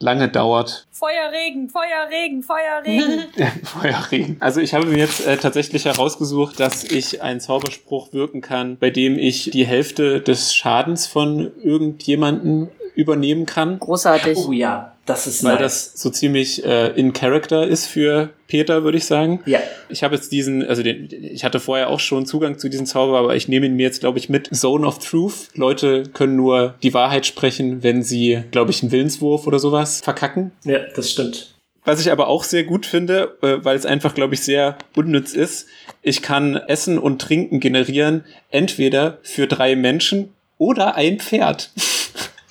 lange 0.00 0.28
dauert. 0.28 0.86
Feuerregen, 0.90 1.68
Feuerregen, 1.68 2.42
Feuerregen. 2.42 3.26
Feuerregen. 3.64 4.36
Also 4.40 4.60
ich 4.60 4.74
habe 4.74 4.86
mir 4.86 4.98
jetzt 4.98 5.26
äh, 5.26 5.36
tatsächlich 5.36 5.84
herausgesucht, 5.84 6.58
dass 6.58 6.84
ich 6.84 7.22
einen 7.22 7.40
Zauberspruch 7.40 8.12
wirken 8.12 8.40
kann, 8.40 8.78
bei 8.78 8.90
dem 8.90 9.18
ich 9.18 9.50
die 9.50 9.66
Hälfte 9.66 10.20
des 10.20 10.54
Schadens 10.54 11.06
von 11.06 11.52
irgendjemanden 11.62 12.70
übernehmen 13.00 13.46
kann. 13.46 13.78
Großartig. 13.78 14.38
Oh 14.38 14.52
ja, 14.52 14.92
das 15.06 15.26
ist 15.26 15.42
weil 15.42 15.54
nice. 15.54 15.92
das 15.92 15.92
so 16.00 16.10
ziemlich 16.10 16.64
äh, 16.64 16.88
in 16.88 17.12
Character 17.12 17.66
ist 17.66 17.86
für 17.86 18.30
Peter, 18.46 18.84
würde 18.84 18.98
ich 18.98 19.06
sagen. 19.06 19.40
ja, 19.46 19.60
Ich 19.88 20.02
habe 20.02 20.14
jetzt 20.14 20.32
diesen, 20.32 20.66
also 20.66 20.82
den, 20.82 21.08
ich 21.10 21.44
hatte 21.44 21.60
vorher 21.60 21.88
auch 21.88 22.00
schon 22.00 22.26
Zugang 22.26 22.58
zu 22.58 22.68
diesem 22.68 22.86
Zauber, 22.86 23.18
aber 23.18 23.34
ich 23.34 23.48
nehme 23.48 23.66
ihn 23.66 23.76
mir 23.76 23.84
jetzt, 23.84 24.00
glaube 24.00 24.18
ich, 24.18 24.28
mit. 24.28 24.54
Zone 24.54 24.86
of 24.86 24.98
Truth. 24.98 25.48
Leute 25.54 26.04
können 26.12 26.36
nur 26.36 26.74
die 26.82 26.94
Wahrheit 26.94 27.26
sprechen, 27.26 27.82
wenn 27.82 28.02
sie, 28.02 28.42
glaube 28.50 28.70
ich, 28.70 28.82
einen 28.82 28.92
Willenswurf 28.92 29.46
oder 29.46 29.58
sowas 29.58 30.00
verkacken. 30.00 30.52
ja, 30.64 30.80
das 30.94 31.10
stimmt. 31.10 31.54
Was 31.84 32.00
ich 32.00 32.12
aber 32.12 32.28
auch 32.28 32.44
sehr 32.44 32.64
gut 32.64 32.84
finde, 32.84 33.36
äh, 33.42 33.64
weil 33.64 33.76
es 33.76 33.86
einfach, 33.86 34.14
glaube 34.14 34.34
ich, 34.34 34.42
sehr 34.42 34.76
unnütz 34.94 35.32
ist, 35.32 35.66
ich 36.02 36.22
kann 36.22 36.56
Essen 36.56 36.98
und 36.98 37.20
Trinken 37.20 37.58
generieren, 37.58 38.24
entweder 38.50 39.18
für 39.22 39.46
drei 39.46 39.76
Menschen 39.76 40.32
oder 40.58 40.94
ein 40.94 41.18
Pferd. 41.18 41.70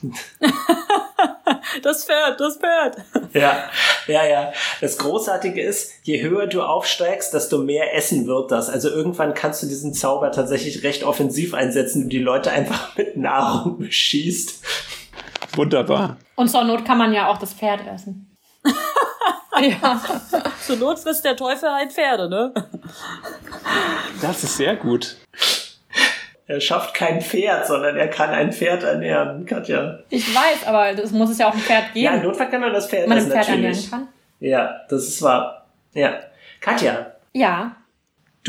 Das 1.84 2.06
Pferd, 2.06 2.39
das 2.39 2.58
Pferd. 2.58 2.98
Ja, 3.34 3.70
ja, 4.08 4.25
ja. 4.25 4.53
Das 4.82 4.98
Großartige 4.98 5.62
ist, 5.62 5.94
je 6.03 6.22
höher 6.22 6.48
du 6.48 6.62
aufsteigst, 6.62 7.34
desto 7.34 7.60
mehr 7.60 7.96
Essen 7.96 8.27
wird 8.27 8.51
das. 8.51 8.70
Also 8.70 8.89
irgendwann 8.89 9.34
kannst 9.34 9.63
du 9.63 9.68
diesen 9.68 9.94
Zauber 9.94 10.32
tatsächlich 10.32 10.84
recht 10.84 11.03
offensiv 11.03 11.53
einsetzen 11.53 12.03
und 12.03 12.10
die 12.10 12.20
Leute 12.20 12.51
einfach 12.51 12.96
mit 12.98 13.18
Nahrung 13.18 13.79
beschießt. 13.79 14.63
Wunderbar. 15.56 16.18
Und 16.36 16.50
zur 16.50 16.63
Not 16.63 16.86
kann 16.86 16.98
man 16.98 17.13
ja 17.13 17.27
auch 17.27 17.38
das 17.38 17.53
Pferd 17.53 17.82
essen. 17.88 18.38
ja. 19.62 20.01
Zur 20.65 20.77
Not 20.77 21.00
frisst 21.00 21.25
der 21.25 21.36
Teufel 21.36 21.70
halt 21.72 21.91
Pferde, 21.91 22.29
ne? 22.29 22.53
Das 24.22 24.44
ist 24.44 24.58
sehr 24.58 24.75
gut. 24.75 25.18
Er 26.50 26.60
schafft 26.60 26.96
kein 26.96 27.22
Pferd, 27.22 27.68
sondern 27.68 27.96
er 27.96 28.08
kann 28.08 28.32
ein 28.32 28.51
Pferd 28.51 28.82
ernähren, 28.82 29.46
Katja. 29.46 30.00
Ich 30.10 30.34
weiß, 30.36 30.65
aber 30.65 30.96
das 30.96 31.12
muss 31.12 31.29
es 31.29 31.38
ja 31.38 31.48
auch 31.48 31.53
ein 31.53 31.60
Pferd 31.60 31.94
geben, 31.94 32.06
Ja, 32.06 32.13
im 32.15 32.24
Notfall 32.24 32.50
kann 32.50 32.60
man 32.62 32.74
das 32.74 32.89
Pferd 32.89 33.08
man 33.08 33.20
ein 33.20 33.24
Pferd 33.25 33.36
natürlich. 33.50 33.65
ernähren 33.65 33.89
kann. 33.91 34.08
Ja, 34.39 34.82
das 34.89 35.03
ist 35.08 35.22
wahr. 35.22 35.65
Ja. 35.94 36.15
Katja, 36.60 37.06
Ja, 37.34 37.75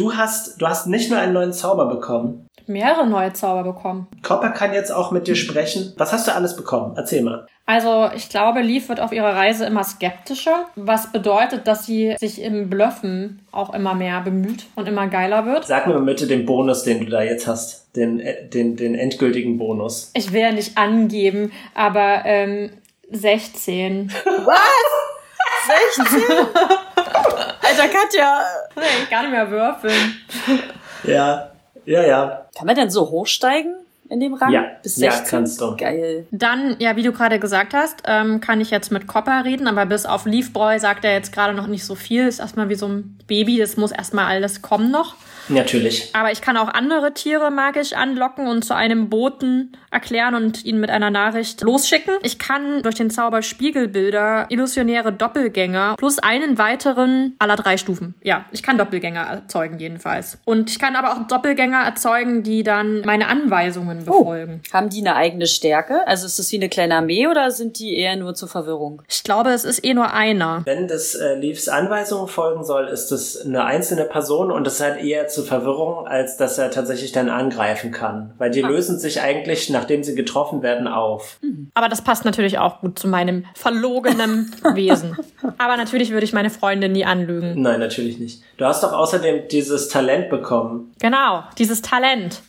du 0.00 0.14
hast, 0.14 0.60
du 0.60 0.66
hast 0.66 0.86
nicht 0.86 1.10
nur 1.10 1.18
einen 1.18 1.34
neuen 1.34 1.52
Zauber 1.52 1.86
bekommen. 1.86 2.46
mehrere 2.66 3.06
neue 3.06 3.32
Zauber 3.32 3.64
bekommen. 3.72 4.06
Copper 4.22 4.50
kann 4.50 4.72
jetzt 4.72 4.90
auch 4.92 5.10
mit 5.10 5.26
dir 5.26 5.34
sprechen. 5.34 5.92
Was 5.98 6.12
hast 6.12 6.26
du 6.28 6.34
alles 6.34 6.56
bekommen? 6.56 6.94
Erzähl 6.96 7.22
mal. 7.22 7.46
Also 7.66 8.08
ich 8.16 8.28
glaube, 8.28 8.60
Leaf 8.62 8.88
wird 8.88 9.00
auf 9.00 9.12
ihrer 9.12 9.34
Reise 9.36 9.64
immer 9.66 9.84
skeptischer, 9.84 10.66
was 10.76 11.12
bedeutet, 11.12 11.66
dass 11.66 11.86
sie 11.86 12.16
sich 12.18 12.40
im 12.42 12.68
Bluffen 12.70 13.46
auch 13.52 13.74
immer 13.74 13.94
mehr 13.94 14.20
bemüht 14.22 14.66
und 14.74 14.88
immer 14.88 15.06
geiler 15.08 15.46
wird. 15.46 15.66
Sag 15.66 15.86
mir 15.86 15.94
mal 15.94 16.02
bitte 16.02 16.26
den 16.26 16.46
Bonus, 16.46 16.82
den 16.82 17.00
du 17.04 17.10
da 17.10 17.22
jetzt 17.22 17.46
hast. 17.46 17.94
Den, 17.96 18.20
äh, 18.20 18.48
den, 18.48 18.76
den 18.76 18.94
endgültigen 18.94 19.58
Bonus. 19.58 20.10
Ich 20.14 20.32
will 20.32 20.40
ja 20.40 20.52
nicht 20.52 20.78
angeben, 20.78 21.52
aber 21.74 22.22
ähm, 22.24 22.70
16. 23.10 24.10
16? 25.96 26.22
Alter 27.36 27.88
Katja. 27.88 28.40
Nee, 28.76 28.82
gar 29.10 29.22
nicht 29.22 29.32
mehr 29.32 29.50
würfeln. 29.50 30.16
Ja, 31.04 31.50
ja, 31.84 32.02
ja. 32.02 32.46
Kann 32.56 32.66
man 32.66 32.76
denn 32.76 32.90
so 32.90 33.08
hochsteigen 33.10 33.74
in 34.08 34.20
dem 34.20 34.34
Rang? 34.34 34.52
Ja, 34.52 34.66
Bis 34.82 34.96
ja, 34.96 35.12
16? 35.12 35.30
kannst 35.30 35.60
du. 35.60 35.76
Geil. 35.76 36.26
Dann, 36.30 36.76
ja, 36.78 36.96
wie 36.96 37.02
du 37.02 37.12
gerade 37.12 37.38
gesagt 37.38 37.74
hast, 37.74 38.02
ähm, 38.06 38.40
kann 38.40 38.60
ich 38.60 38.70
jetzt 38.70 38.92
mit 38.92 39.06
Copper 39.06 39.44
reden, 39.44 39.66
aber 39.66 39.86
bis 39.86 40.06
auf 40.06 40.26
Leafboy 40.26 40.78
sagt 40.78 41.04
er 41.04 41.12
jetzt 41.12 41.32
gerade 41.32 41.54
noch 41.54 41.66
nicht 41.66 41.84
so 41.84 41.94
viel. 41.94 42.26
Ist 42.26 42.40
erstmal 42.40 42.68
wie 42.68 42.74
so 42.74 42.86
ein 42.88 43.18
Baby, 43.26 43.58
das 43.58 43.76
muss 43.76 43.92
erstmal 43.92 44.26
alles 44.26 44.62
kommen 44.62 44.90
noch. 44.90 45.14
Natürlich. 45.50 46.10
Aber 46.14 46.32
ich 46.32 46.40
kann 46.40 46.56
auch 46.56 46.68
andere 46.68 47.12
Tiere 47.12 47.50
magisch 47.50 47.92
anlocken 47.92 48.46
und 48.46 48.64
zu 48.64 48.74
einem 48.74 49.10
Boten 49.10 49.76
erklären 49.90 50.34
und 50.34 50.64
ihn 50.64 50.80
mit 50.80 50.90
einer 50.90 51.10
Nachricht 51.10 51.60
losschicken. 51.62 52.14
Ich 52.22 52.38
kann 52.38 52.82
durch 52.82 52.94
den 52.94 53.10
Zauber 53.10 53.42
Spiegelbilder 53.42 54.46
illusionäre 54.48 55.12
Doppelgänger 55.12 55.96
plus 55.98 56.18
einen 56.18 56.58
weiteren 56.58 57.34
aller 57.38 57.56
drei 57.56 57.76
Stufen. 57.76 58.14
Ja, 58.22 58.44
ich 58.52 58.62
kann 58.62 58.78
Doppelgänger 58.78 59.22
erzeugen 59.22 59.78
jedenfalls. 59.78 60.38
Und 60.44 60.70
ich 60.70 60.78
kann 60.78 60.96
aber 60.96 61.12
auch 61.12 61.26
Doppelgänger 61.26 61.82
erzeugen, 61.82 62.42
die 62.42 62.62
dann 62.62 63.02
meine 63.02 63.28
Anweisungen 63.28 64.04
befolgen. 64.04 64.62
Haben 64.72 64.88
die 64.88 65.00
eine 65.00 65.16
eigene 65.16 65.46
Stärke? 65.46 66.06
Also 66.06 66.26
ist 66.26 66.38
das 66.38 66.52
wie 66.52 66.56
eine 66.56 66.68
kleine 66.68 66.96
Armee 66.96 67.26
oder 67.26 67.50
sind 67.50 67.78
die 67.78 67.96
eher 67.96 68.16
nur 68.16 68.34
zur 68.34 68.48
Verwirrung? 68.48 69.02
Ich 69.08 69.24
glaube, 69.24 69.50
es 69.50 69.64
ist 69.64 69.84
eh 69.84 69.94
nur 69.94 70.12
einer. 70.12 70.62
Wenn 70.64 70.88
das 70.88 71.14
äh, 71.14 71.34
Leaves 71.34 71.68
Anweisungen 71.68 72.28
folgen 72.28 72.64
soll, 72.64 72.88
ist 72.88 73.08
das 73.08 73.44
eine 73.44 73.64
einzelne 73.64 74.04
Person 74.04 74.50
und 74.50 74.66
das 74.66 74.74
ist 74.74 74.80
halt 74.80 75.02
eher 75.02 75.28
zur 75.40 75.48
Verwirrung, 75.48 76.06
als 76.06 76.36
dass 76.36 76.58
er 76.58 76.70
tatsächlich 76.70 77.12
dann 77.12 77.28
angreifen 77.30 77.90
kann. 77.90 78.32
Weil 78.38 78.50
die 78.50 78.60
lösen 78.60 78.98
sich 78.98 79.22
eigentlich, 79.22 79.70
nachdem 79.70 80.04
sie 80.04 80.14
getroffen 80.14 80.62
werden, 80.62 80.86
auf. 80.86 81.38
Aber 81.74 81.88
das 81.88 82.02
passt 82.02 82.24
natürlich 82.24 82.58
auch 82.58 82.80
gut 82.80 82.98
zu 82.98 83.08
meinem 83.08 83.46
verlogenen 83.54 84.54
Wesen. 84.74 85.16
Aber 85.58 85.76
natürlich 85.76 86.10
würde 86.10 86.24
ich 86.24 86.32
meine 86.32 86.50
Freunde 86.50 86.88
nie 86.88 87.04
anlügen. 87.04 87.60
Nein, 87.60 87.80
natürlich 87.80 88.18
nicht. 88.18 88.42
Du 88.58 88.66
hast 88.66 88.82
doch 88.82 88.92
außerdem 88.92 89.48
dieses 89.48 89.88
Talent 89.88 90.28
bekommen. 90.28 90.92
Genau, 91.00 91.44
dieses 91.58 91.80
Talent. 91.80 92.42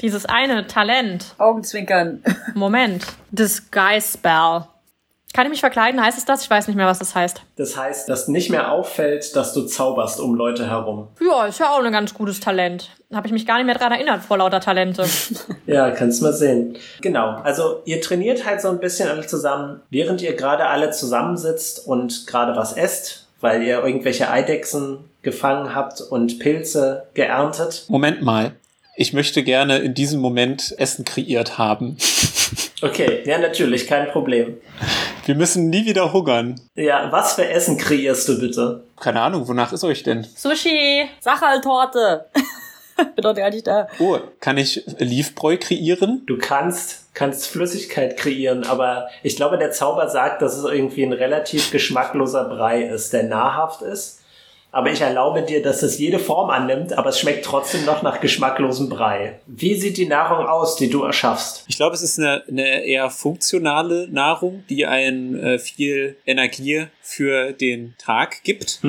Dieses 0.00 0.26
eine 0.26 0.66
Talent. 0.68 1.34
Augenzwinkern. 1.38 2.22
Moment. 2.54 3.04
Disguise 3.32 4.12
Spell. 4.16 4.62
Kann 5.38 5.46
ich 5.46 5.52
mich 5.52 5.60
verkleiden? 5.60 6.02
Heißt 6.02 6.18
es 6.18 6.24
das? 6.24 6.42
Ich 6.42 6.50
weiß 6.50 6.66
nicht 6.66 6.74
mehr, 6.74 6.88
was 6.88 6.98
das 6.98 7.14
heißt. 7.14 7.42
Das 7.54 7.76
heißt, 7.76 8.08
dass 8.08 8.26
nicht 8.26 8.50
mehr 8.50 8.72
auffällt, 8.72 9.36
dass 9.36 9.52
du 9.52 9.66
zauberst 9.66 10.18
um 10.18 10.34
Leute 10.34 10.68
herum. 10.68 11.06
Ja, 11.20 11.46
ist 11.46 11.60
ja 11.60 11.70
auch 11.70 11.80
ein 11.80 11.92
ganz 11.92 12.12
gutes 12.12 12.40
Talent. 12.40 12.90
Habe 13.14 13.28
ich 13.28 13.32
mich 13.32 13.46
gar 13.46 13.58
nicht 13.58 13.66
mehr 13.66 13.76
dran 13.76 13.92
erinnert 13.92 14.24
vor 14.24 14.38
lauter 14.38 14.58
Talente. 14.58 15.04
Ja, 15.66 15.92
kannst 15.92 16.22
mal 16.22 16.32
sehen. 16.32 16.76
Genau. 17.02 17.36
Also 17.44 17.82
ihr 17.84 18.00
trainiert 18.00 18.44
halt 18.46 18.60
so 18.60 18.68
ein 18.68 18.80
bisschen 18.80 19.08
alle 19.08 19.28
zusammen, 19.28 19.80
während 19.90 20.22
ihr 20.22 20.34
gerade 20.34 20.66
alle 20.66 20.90
zusammensitzt 20.90 21.86
und 21.86 22.26
gerade 22.26 22.56
was 22.56 22.72
esst, 22.72 23.28
weil 23.40 23.62
ihr 23.62 23.84
irgendwelche 23.84 24.28
Eidechsen 24.28 25.04
gefangen 25.22 25.72
habt 25.72 26.00
und 26.00 26.40
Pilze 26.40 27.06
geerntet. 27.14 27.84
Moment 27.86 28.22
mal. 28.22 28.56
Ich 28.96 29.12
möchte 29.12 29.44
gerne 29.44 29.78
in 29.78 29.94
diesem 29.94 30.20
Moment 30.20 30.74
Essen 30.78 31.04
kreiert 31.04 31.58
haben. 31.58 31.96
Okay, 32.82 33.22
ja, 33.24 33.38
natürlich, 33.38 33.86
kein 33.86 34.08
Problem. 34.08 34.56
Wir 35.28 35.34
müssen 35.34 35.68
nie 35.68 35.84
wieder 35.84 36.14
hungern. 36.14 36.58
Ja, 36.74 37.12
was 37.12 37.34
für 37.34 37.46
Essen 37.46 37.76
kreierst 37.76 38.26
du 38.30 38.40
bitte? 38.40 38.82
Keine 38.98 39.20
Ahnung, 39.20 39.46
wonach 39.46 39.74
ist 39.74 39.84
euch 39.84 40.02
denn? 40.02 40.24
Sushi. 40.24 41.06
Sacherltorte. 41.20 42.24
Bin 42.96 43.22
doch 43.22 43.34
gar 43.34 43.50
nicht 43.50 43.66
da. 43.66 43.88
Oh, 43.98 44.16
kann 44.40 44.56
ich 44.56 44.82
Liefbräu 44.98 45.58
kreieren? 45.58 46.22
Du 46.26 46.38
kannst, 46.38 47.12
kannst 47.12 47.46
Flüssigkeit 47.46 48.16
kreieren, 48.16 48.64
aber 48.64 49.08
ich 49.22 49.36
glaube, 49.36 49.58
der 49.58 49.70
Zauber 49.70 50.08
sagt, 50.08 50.40
dass 50.40 50.56
es 50.56 50.64
irgendwie 50.64 51.02
ein 51.02 51.12
relativ 51.12 51.70
geschmackloser 51.72 52.44
Brei 52.44 52.84
ist, 52.84 53.12
der 53.12 53.24
nahrhaft 53.24 53.82
ist. 53.82 54.22
Aber 54.70 54.92
ich 54.92 55.00
erlaube 55.00 55.42
dir, 55.42 55.62
dass 55.62 55.82
es 55.82 55.98
jede 55.98 56.18
Form 56.18 56.50
annimmt, 56.50 56.92
aber 56.92 57.08
es 57.08 57.18
schmeckt 57.18 57.44
trotzdem 57.44 57.86
noch 57.86 58.02
nach 58.02 58.20
geschmacklosem 58.20 58.90
Brei. 58.90 59.40
Wie 59.46 59.74
sieht 59.74 59.96
die 59.96 60.06
Nahrung 60.06 60.46
aus, 60.46 60.76
die 60.76 60.90
du 60.90 61.04
erschaffst? 61.04 61.64
Ich 61.68 61.76
glaube, 61.76 61.94
es 61.94 62.02
ist 62.02 62.18
eine, 62.18 62.44
eine 62.46 62.84
eher 62.84 63.08
funktionale 63.08 64.08
Nahrung, 64.10 64.64
die 64.68 64.86
einen 64.86 65.38
äh, 65.38 65.58
viel 65.58 66.16
Energie 66.26 66.86
für 67.00 67.52
den 67.52 67.94
Tag 67.98 68.42
gibt. 68.44 68.80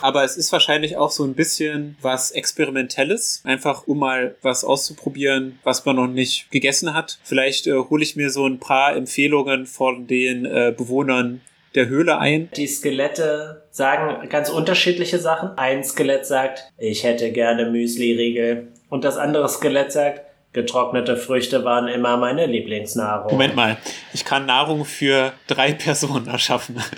Aber 0.00 0.24
es 0.24 0.36
ist 0.36 0.50
wahrscheinlich 0.52 0.96
auch 0.96 1.10
so 1.10 1.24
ein 1.24 1.34
bisschen 1.34 1.96
was 2.02 2.32
Experimentelles, 2.32 3.40
einfach 3.44 3.86
um 3.86 4.00
mal 4.00 4.34
was 4.42 4.64
auszuprobieren, 4.64 5.60
was 5.62 5.84
man 5.84 5.96
noch 5.96 6.08
nicht 6.08 6.50
gegessen 6.50 6.92
hat. 6.92 7.18
Vielleicht 7.22 7.68
äh, 7.68 7.72
hole 7.72 8.02
ich 8.02 8.16
mir 8.16 8.30
so 8.30 8.46
ein 8.46 8.58
paar 8.58 8.96
Empfehlungen 8.96 9.66
von 9.66 10.08
den 10.08 10.44
äh, 10.44 10.74
Bewohnern 10.76 11.40
der 11.74 11.86
Höhle 11.86 12.18
ein. 12.18 12.50
Die 12.56 12.66
Skelette 12.66 13.63
sagen 13.74 14.28
ganz 14.28 14.50
unterschiedliche 14.50 15.18
Sachen. 15.18 15.58
Ein 15.58 15.82
Skelett 15.82 16.26
sagt, 16.26 16.70
ich 16.78 17.02
hätte 17.02 17.32
gerne 17.32 17.66
Müsli-Riegel. 17.66 18.68
Und 18.88 19.02
das 19.02 19.16
andere 19.16 19.48
Skelett 19.48 19.90
sagt, 19.90 20.20
getrocknete 20.52 21.16
Früchte 21.16 21.64
waren 21.64 21.88
immer 21.88 22.16
meine 22.16 22.46
Lieblingsnahrung. 22.46 23.32
Moment 23.32 23.56
mal, 23.56 23.76
ich 24.12 24.24
kann 24.24 24.46
Nahrung 24.46 24.84
für 24.84 25.32
drei 25.48 25.72
Personen 25.72 26.28
erschaffen. 26.28 26.76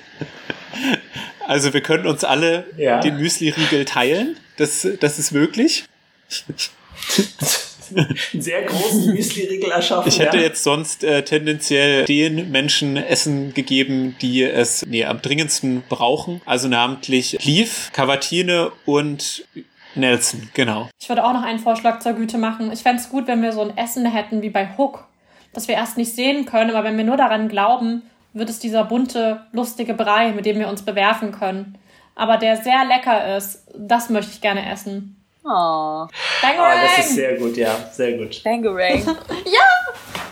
Also 1.49 1.73
wir 1.73 1.81
können 1.81 2.09
uns 2.09 2.25
alle 2.25 2.67
Ja. 2.77 2.99
den 3.01 3.17
Müsli-Riegel 3.19 3.85
teilen. 3.85 4.37
Das, 4.59 4.87
das 5.01 5.19
ist 5.21 5.31
möglich. 5.31 5.85
Einen 7.95 8.43
sehr 8.43 8.63
großen 8.63 9.07
Müsli-Riegel 9.15 9.71
erschaffen. 9.71 10.09
Ich 10.09 10.19
hätte 10.19 10.37
ja? 10.39 10.43
jetzt 10.45 10.63
sonst 10.63 11.05
äh, 11.05 11.23
tendenziell 11.23 12.05
den 12.05 12.51
Menschen 12.51 12.97
Essen 12.97 13.55
gegeben, 13.55 14.17
die 14.21 14.43
es 14.43 14.85
nee, 14.87 15.05
am 15.05 15.23
dringendsten 15.23 15.83
brauchen. 15.89 16.41
Also 16.47 16.69
namentlich 16.69 17.39
Leaf, 17.45 17.91
Cavatine 17.93 18.73
und 18.85 19.47
Nelson, 19.95 20.49
genau. 20.55 20.89
Ich 21.01 21.09
würde 21.09 21.25
auch 21.25 21.33
noch 21.33 21.43
einen 21.43 21.59
Vorschlag 21.59 22.01
zur 22.01 22.13
Güte 22.13 22.39
machen. 22.39 22.71
Ich 22.73 22.81
fände 22.81 23.01
es 23.01 23.09
gut, 23.09 23.27
wenn 23.27 23.43
wir 23.43 23.53
so 23.53 23.63
ein 23.63 23.77
Essen 23.77 24.07
hätten 24.07 24.43
wie 24.43 24.51
bei 24.51 24.77
Hook, 24.77 25.07
das 25.53 25.69
wir 25.69 25.75
erst 25.75 25.97
nicht 25.97 26.15
sehen 26.15 26.45
können, 26.45 26.71
aber 26.71 26.85
wenn 26.85 26.97
wir 26.97 27.05
nur 27.05 27.17
daran 27.17 27.49
glauben, 27.49 28.03
wird 28.33 28.51
es 28.51 28.59
dieser 28.59 28.85
bunte, 28.85 29.47
lustige 29.53 29.95
Brei, 29.95 30.33
mit 30.33 30.45
dem 30.45 30.59
wir 30.59 30.69
uns 30.69 30.83
bewerfen 30.83 31.33
können. 31.33 31.79
Aber 32.15 32.37
der 32.37 32.57
sehr 32.57 32.85
lecker 32.85 33.37
ist, 33.37 33.67
das 33.77 34.11
möchte 34.11 34.33
ich 34.33 34.41
gerne 34.41 34.71
essen. 34.71 35.17
Oh! 35.49 36.07
Oh, 36.07 36.09
das 36.43 37.07
ist 37.07 37.15
sehr 37.15 37.37
gut, 37.37 37.57
ja, 37.57 37.75
sehr 37.93 38.19
gut. 38.19 38.43
Bangarang. 38.43 39.03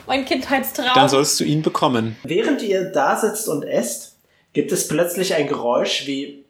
mein 0.07 0.25
Kindheitstraum. 0.25 0.91
Dann 0.95 1.09
sollst 1.09 1.39
du 1.41 1.45
ihn 1.45 1.63
bekommen. 1.63 2.17
Während 2.25 2.63
ihr 2.63 2.91
da 2.91 3.17
sitzt 3.17 3.49
und 3.49 3.65
esst, 3.65 4.17
gibt 4.53 4.73
es 4.73 4.89
plötzlich 4.89 5.35
ein 5.35 5.47
Geräusch 5.47 6.07
wie 6.07 6.45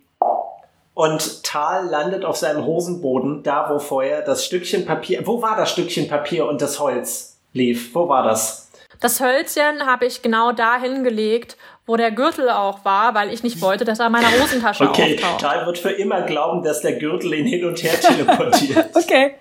und 0.94 1.42
Tal 1.42 1.86
landet 1.88 2.24
auf 2.24 2.36
seinem 2.36 2.64
Hosenboden, 2.64 3.42
da 3.42 3.68
wo 3.68 3.78
vorher 3.80 4.22
das 4.22 4.44
Stückchen 4.44 4.86
Papier, 4.86 5.26
wo 5.26 5.42
war 5.42 5.56
das 5.56 5.72
Stückchen 5.72 6.08
Papier 6.08 6.46
und 6.46 6.62
das 6.62 6.78
Holz 6.78 7.36
lief? 7.52 7.94
Wo 7.94 8.08
war 8.08 8.22
das? 8.22 8.68
Das 9.00 9.20
Hölzchen 9.20 9.84
habe 9.84 10.06
ich 10.06 10.22
genau 10.22 10.52
da 10.52 10.80
hingelegt, 10.80 11.56
wo 11.86 11.96
der 11.96 12.10
Gürtel 12.12 12.48
auch 12.50 12.84
war, 12.84 13.14
weil 13.14 13.32
ich 13.32 13.42
nicht 13.42 13.60
wollte, 13.60 13.84
dass 13.84 13.98
er 14.00 14.06
in 14.06 14.12
meiner 14.12 14.30
Hosentasche 14.40 14.88
Okay, 14.88 15.14
auftaucht. 15.16 15.40
Tal 15.40 15.66
wird 15.66 15.78
für 15.78 15.90
immer 15.90 16.22
glauben, 16.22 16.62
dass 16.62 16.80
der 16.80 16.94
Gürtel 16.94 17.34
ihn 17.34 17.46
hin 17.46 17.64
und 17.64 17.82
her 17.82 17.98
teleportiert. 18.00 18.86
Okay. 18.94 19.34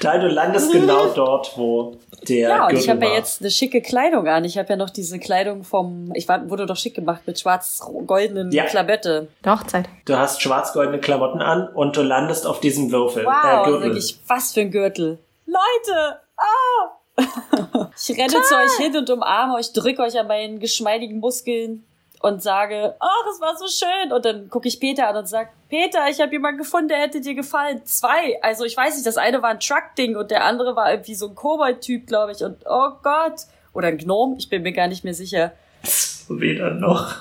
Tal, 0.00 0.20
du 0.20 0.26
landest 0.28 0.70
genau 0.72 1.06
dort, 1.08 1.52
wo 1.56 1.96
der 2.28 2.48
Ja, 2.48 2.62
und 2.64 2.68
Gürtel 2.70 2.78
ich 2.84 2.90
habe 2.90 3.04
ja 3.04 3.10
war. 3.10 3.16
jetzt 3.16 3.40
eine 3.40 3.50
schicke 3.50 3.80
Kleidung 3.80 4.26
an. 4.28 4.44
Ich 4.44 4.58
habe 4.58 4.68
ja 4.70 4.76
noch 4.76 4.90
diese 4.90 5.18
Kleidung 5.18 5.64
vom. 5.64 6.12
Ich 6.14 6.28
war, 6.28 6.48
wurde 6.50 6.66
doch 6.66 6.76
schick 6.76 6.94
gemacht 6.94 7.22
mit 7.26 7.38
schwarz-goldenen 7.40 8.50
Ja. 8.52 8.64
Klabette. 8.64 9.28
Der 9.44 9.52
Hochzeit. 9.58 9.88
Du 10.04 10.16
hast 10.16 10.42
schwarz-goldene 10.42 10.98
Klamotten 10.98 11.40
an 11.40 11.68
und 11.68 11.96
du 11.96 12.02
landest 12.02 12.46
auf 12.46 12.60
diesem 12.60 12.90
Würfel, 12.92 13.24
Wow, 13.24 13.66
äh, 13.66 13.70
Gürtel. 13.70 13.96
ich, 13.96 14.18
was 14.26 14.52
für 14.52 14.60
ein 14.60 14.70
Gürtel. 14.70 15.18
Leute! 15.46 16.18
Ah! 16.36 16.90
ich 17.96 18.18
renne 18.18 18.42
zu 18.42 18.54
euch 18.54 18.76
hin 18.78 18.96
und 18.96 19.10
umarme 19.10 19.54
euch, 19.54 19.72
drücke 19.72 20.02
euch 20.02 20.18
an 20.18 20.26
meinen 20.26 20.58
geschmeidigen 20.60 21.18
Muskeln 21.18 21.84
und 22.20 22.42
sage, 22.42 22.94
ach, 22.98 23.24
es 23.32 23.40
war 23.40 23.56
so 23.56 23.66
schön. 23.66 24.12
Und 24.12 24.24
dann 24.24 24.48
gucke 24.48 24.68
ich 24.68 24.80
Peter 24.80 25.08
an 25.08 25.16
und 25.16 25.28
sage, 25.28 25.50
Peter, 25.68 26.08
ich 26.08 26.20
habe 26.20 26.32
jemanden 26.32 26.58
gefunden, 26.58 26.88
der 26.88 26.98
hätte 26.98 27.20
dir 27.20 27.34
gefallen. 27.34 27.84
Zwei. 27.84 28.40
Also 28.42 28.64
ich 28.64 28.76
weiß 28.76 28.94
nicht, 28.94 29.06
das 29.06 29.16
eine 29.16 29.42
war 29.42 29.50
ein 29.50 29.60
Truck-Ding 29.60 30.16
und 30.16 30.30
der 30.30 30.44
andere 30.44 30.74
war 30.76 30.90
irgendwie 30.90 31.14
so 31.14 31.28
ein 31.28 31.34
Kobold-Typ, 31.34 32.06
glaube 32.06 32.32
ich. 32.32 32.42
Und 32.42 32.64
oh 32.66 32.90
Gott. 33.02 33.42
Oder 33.72 33.88
ein 33.88 33.98
Gnome, 33.98 34.36
ich 34.38 34.48
bin 34.48 34.62
mir 34.62 34.72
gar 34.72 34.88
nicht 34.88 35.04
mehr 35.04 35.14
sicher. 35.14 35.52
Weder 36.28 36.70
noch. 36.74 37.14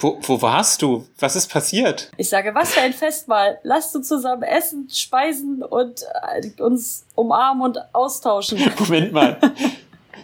Wo, 0.00 0.18
wo 0.22 0.42
warst 0.42 0.82
du? 0.82 1.06
Was 1.18 1.36
ist 1.36 1.50
passiert? 1.50 2.10
Ich 2.16 2.28
sage, 2.28 2.54
was 2.54 2.74
für 2.74 2.80
ein 2.80 2.92
Festmahl. 2.92 3.58
Lasst 3.62 3.94
uns 3.96 4.08
zusammen 4.08 4.42
essen, 4.42 4.88
speisen 4.92 5.62
und 5.62 6.02
äh, 6.32 6.62
uns 6.62 7.06
umarmen 7.14 7.62
und 7.62 7.78
austauschen. 7.92 8.58
Moment 8.78 9.12
mal. 9.12 9.38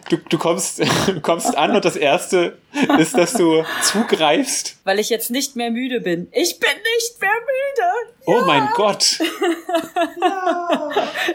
Du, 0.08 0.16
du, 0.16 0.38
kommst, 0.38 0.80
du 1.06 1.20
kommst 1.20 1.56
an 1.56 1.74
und 1.74 1.84
das 1.84 1.96
Erste 1.96 2.58
ist, 2.98 3.16
dass 3.16 3.32
du 3.32 3.64
zugreifst. 3.82 4.76
Weil 4.84 4.98
ich 4.98 5.08
jetzt 5.08 5.30
nicht 5.30 5.56
mehr 5.56 5.70
müde 5.70 6.00
bin. 6.00 6.28
Ich 6.32 6.58
bin 6.58 6.70
nicht 6.98 7.20
mehr 7.20 7.30
müde. 7.30 8.14
Oh 8.26 8.44
mein 8.46 8.68
Gott. 8.74 9.20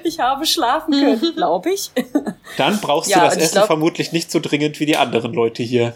Ich 0.03 0.19
habe 0.19 0.45
schlafen 0.45 0.91
können, 0.93 1.36
glaube 1.36 1.71
ich. 1.71 1.91
Dann 2.57 2.79
brauchst 2.79 3.09
Ja, 3.09 3.19
du 3.19 3.25
das 3.25 3.37
Essen 3.37 3.53
glaub- 3.53 3.67
vermutlich 3.67 4.11
nicht 4.11 4.31
so 4.31 4.39
dringend 4.39 4.79
wie 4.79 4.85
die 4.85 4.97
anderen 4.97 5.33
Leute 5.33 5.63
hier. 5.63 5.93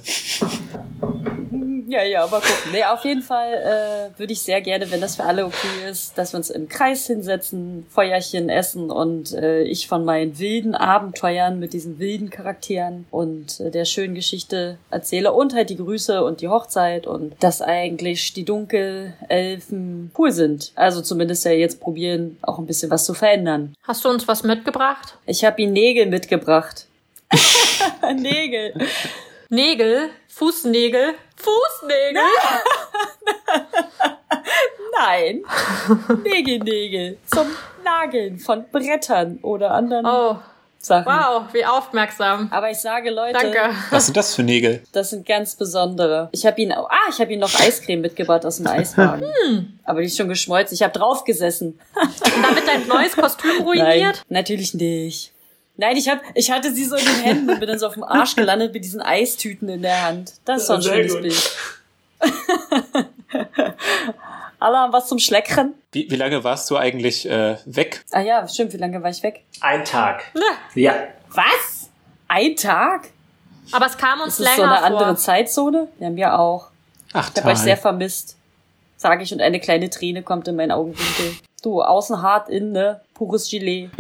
Ja, 1.99 2.05
Ja, 2.05 2.23
aber 2.23 2.39
gucken. 2.39 2.71
Nee, 2.71 2.83
auf 2.85 3.03
jeden 3.03 3.21
Fall 3.21 3.53
äh, 3.53 4.19
würde 4.19 4.31
ich 4.31 4.41
sehr 4.41 4.61
gerne, 4.61 4.89
wenn 4.89 5.01
das 5.01 5.17
für 5.17 5.23
alle 5.23 5.45
okay 5.45 5.89
ist, 5.89 6.17
dass 6.17 6.33
wir 6.33 6.37
uns 6.37 6.49
im 6.49 6.69
Kreis 6.69 7.05
hinsetzen, 7.07 7.85
Feuerchen 7.89 8.49
essen 8.49 8.89
und 8.89 9.33
äh, 9.33 9.63
ich 9.63 9.87
von 9.87 10.05
meinen 10.05 10.39
wilden 10.39 10.75
Abenteuern 10.75 11.59
mit 11.59 11.73
diesen 11.73 11.99
wilden 11.99 12.29
Charakteren 12.29 13.05
und 13.11 13.59
äh, 13.59 13.69
der 13.69 13.83
schönen 13.83 14.15
Geschichte 14.15 14.77
erzähle 14.89 15.33
und 15.33 15.53
halt 15.53 15.69
die 15.69 15.75
Grüße 15.75 16.23
und 16.23 16.39
die 16.39 16.47
Hochzeit 16.47 17.05
und 17.05 17.35
dass 17.41 17.61
eigentlich 17.61 18.33
die 18.33 18.45
Dunkelelfen 18.45 20.11
cool 20.17 20.31
sind. 20.31 20.71
Also 20.75 21.01
zumindest 21.01 21.43
ja 21.45 21.51
jetzt 21.51 21.81
probieren, 21.81 22.37
auch 22.41 22.59
ein 22.59 22.65
bisschen 22.65 22.89
was 22.91 23.05
zu 23.05 23.13
verändern. 23.13 23.73
Hast 23.83 24.05
du 24.05 24.09
uns 24.09 24.27
was 24.27 24.43
mitgebracht? 24.43 25.17
Ich 25.25 25.43
habe 25.43 25.61
ihnen 25.61 25.73
Nägel 25.73 26.05
mitgebracht. 26.05 26.85
Nägel. 28.15 28.73
Nägel? 29.49 30.09
Fußnägel? 30.39 31.15
Fußnägel? 31.35 32.21
Nein. 34.97 35.41
Nägel, 36.23 36.59
Nägel. 36.59 37.17
Zum 37.33 37.47
Nageln 37.83 38.39
von 38.39 38.65
Brettern 38.71 39.39
oder 39.41 39.71
anderen 39.71 40.05
Oh, 40.05 40.37
Sachen. 40.77 41.05
wow, 41.05 41.43
wie 41.51 41.65
aufmerksam. 41.65 42.47
Aber 42.51 42.71
ich 42.71 42.77
sage, 42.77 43.09
Leute, 43.09 43.37
Danke. 43.37 43.75
Was 43.91 44.05
sind 44.05 44.15
das 44.15 44.33
für 44.33 44.43
Nägel? 44.43 44.81
das 44.93 45.09
sind 45.09 45.25
ganz 45.27 45.55
besondere. 45.55 46.29
Ich 46.31 46.45
habe 46.45 46.61
ihnen, 46.61 46.71
ah, 46.71 46.87
ich 47.09 47.19
habe 47.19 47.33
ihnen 47.33 47.41
noch 47.41 47.53
Eiscreme 47.59 47.99
mitgebracht 48.01 48.45
aus 48.45 48.57
dem 48.57 48.67
Eiswagen. 48.67 49.77
Aber 49.83 49.99
die 49.99 50.07
ist 50.07 50.15
schon 50.17 50.29
geschmolzen. 50.29 50.75
Ich 50.75 50.83
habe 50.83 50.97
drauf 50.97 51.25
gesessen. 51.25 51.77
Und 51.95 52.21
damit 52.43 52.65
dein 52.65 52.87
neues 52.87 53.13
Kostüm 53.17 53.51
Nein, 53.57 53.61
ruiniert? 53.63 54.23
natürlich 54.29 54.73
nicht. 54.73 55.33
Nein, 55.79 55.95
ich 55.95 56.09
hab, 56.09 56.19
ich 56.35 56.51
hatte 56.51 56.73
sie 56.73 56.83
so 56.83 56.97
in 56.97 57.05
den 57.05 57.15
Händen 57.21 57.49
und 57.49 57.59
bin 57.59 57.69
dann 57.69 57.79
so 57.79 57.87
auf 57.87 57.93
dem 57.93 58.03
Arsch 58.03 58.35
gelandet 58.35 58.73
mit 58.73 58.83
diesen 58.83 59.01
Eistüten 59.01 59.69
in 59.69 59.81
der 59.81 60.03
Hand. 60.03 60.33
Das 60.43 60.61
ist 60.63 60.67
so 60.67 60.73
ein 60.73 60.81
schönes 60.81 61.13
gut. 61.13 61.21
Bild. 61.21 61.51
Alle 64.59 64.77
haben 64.77 64.91
was 64.91 65.07
zum 65.07 65.19
Schleckern. 65.19 65.73
Wie, 65.93 66.11
wie 66.11 66.17
lange 66.17 66.43
warst 66.43 66.69
du 66.69 66.75
eigentlich 66.75 67.29
äh, 67.29 67.55
weg? 67.63 68.03
Ah 68.11 68.19
ja, 68.19 68.45
stimmt, 68.45 68.73
wie 68.73 68.77
lange 68.77 69.01
war 69.01 69.09
ich 69.09 69.23
weg? 69.23 69.45
Ein 69.61 69.85
Tag. 69.85 70.23
Ja. 70.75 70.95
Was? 71.29 71.89
Ein 72.27 72.57
Tag? 72.57 73.07
Aber 73.71 73.85
es 73.85 73.97
kam 73.97 74.19
uns 74.19 74.37
Ist 74.37 74.45
das 74.45 74.55
so 74.57 74.61
länger 74.63 74.77
eine 74.77 74.85
andere 74.85 75.05
vor. 75.05 75.15
Zeitzone? 75.15 75.87
Ja, 75.99 76.09
mir 76.09 76.37
auch. 76.37 76.67
Ach, 77.13 77.31
Ich 77.33 77.41
habe 77.41 77.53
euch 77.53 77.57
sehr 77.59 77.77
vermisst. 77.77 78.35
Sage 78.97 79.23
ich 79.23 79.31
und 79.31 79.39
eine 79.39 79.61
kleine 79.61 79.89
Träne 79.89 80.23
kommt 80.23 80.49
in 80.49 80.57
meinen 80.57 80.71
Augenwinkel. 80.73 81.37
Du, 81.61 81.81
außen 81.81 82.21
hart, 82.21 82.49
innen, 82.49 82.71
ne? 82.71 83.01
Pures 83.13 83.49
Gelee. 83.49 83.89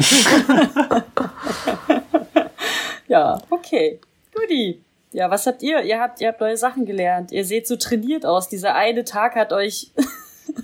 ja, 3.07 3.41
okay. 3.49 3.99
Guti. 4.33 4.81
Ja, 5.11 5.31
was 5.31 5.47
habt 5.47 5.63
ihr? 5.63 5.81
Ihr 5.81 5.99
habt, 5.99 6.21
ihr 6.21 6.27
habt 6.27 6.39
neue 6.39 6.57
Sachen 6.57 6.85
gelernt. 6.85 7.31
Ihr 7.31 7.43
seht 7.43 7.67
so 7.67 7.75
trainiert 7.75 8.25
aus. 8.25 8.47
Dieser 8.47 8.75
eine 8.75 9.03
Tag 9.03 9.35
hat 9.35 9.51
euch. 9.51 9.91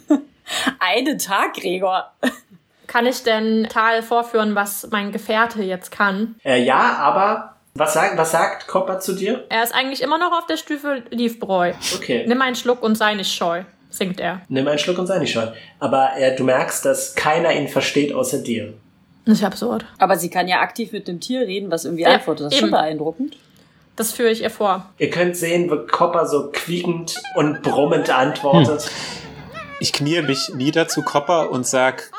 eine 0.79 1.17
Tag, 1.17 1.55
Gregor. 1.55 2.11
Kann 2.87 3.07
ich 3.07 3.23
denn 3.23 3.67
Tal 3.69 4.03
vorführen, 4.03 4.55
was 4.55 4.87
mein 4.91 5.11
Gefährte 5.11 5.63
jetzt 5.63 5.91
kann? 5.91 6.35
Äh, 6.45 6.63
ja, 6.63 6.95
aber 6.97 7.55
was 7.73 7.93
sagt, 7.93 8.17
was 8.17 8.31
sagt 8.31 8.67
Copper 8.67 9.01
zu 9.01 9.13
dir? 9.13 9.43
Er 9.49 9.63
ist 9.63 9.75
eigentlich 9.75 10.01
immer 10.01 10.17
noch 10.17 10.31
auf 10.31 10.45
der 10.45 10.55
Stufe 10.55 11.03
Liefbräu. 11.09 11.73
Okay. 11.95 12.23
Nimm 12.25 12.41
einen 12.41 12.55
Schluck 12.55 12.81
und 12.81 12.95
sei 12.95 13.15
nicht 13.15 13.35
scheu, 13.35 13.63
singt 13.97 14.19
er. 14.19 14.41
Nimm 14.49 14.67
einen 14.67 14.79
Schluck 14.79 14.97
und 14.97 15.07
sei 15.07 15.19
nicht 15.19 15.31
scheu. 15.33 15.47
Aber 15.79 16.11
äh, 16.17 16.35
du 16.35 16.43
merkst, 16.43 16.85
dass 16.85 17.15
keiner 17.15 17.51
ihn 17.53 17.67
versteht 17.67 18.13
außer 18.13 18.39
dir. 18.39 18.73
Nicht 19.25 19.43
absurd. 19.43 19.85
Aber 19.97 20.17
sie 20.17 20.29
kann 20.29 20.47
ja 20.47 20.59
aktiv 20.59 20.91
mit 20.91 21.07
dem 21.07 21.19
Tier 21.19 21.41
reden, 21.41 21.71
was 21.71 21.85
irgendwie 21.85 22.03
Ja, 22.03 22.09
antwortet. 22.09 22.45
Das 22.47 22.53
ist 22.53 22.59
schon 22.59 22.69
eben. 22.69 22.77
beeindruckend. 22.77 23.37
Das 23.95 24.11
führe 24.11 24.29
ich 24.29 24.41
ihr 24.41 24.49
vor. 24.49 24.85
Ihr 24.97 25.09
könnt 25.09 25.37
sehen, 25.37 25.71
wie 25.71 25.87
Copper 25.87 26.27
so 26.27 26.49
quiekend 26.51 27.15
und 27.35 27.61
brummend 27.63 28.09
antwortet. 28.09 28.91
Ich 29.79 29.93
knie 29.93 30.21
mich 30.21 30.51
nieder 30.53 30.87
zu 30.87 31.01
Copper 31.01 31.49
und 31.49 31.65
sag, 31.65 32.11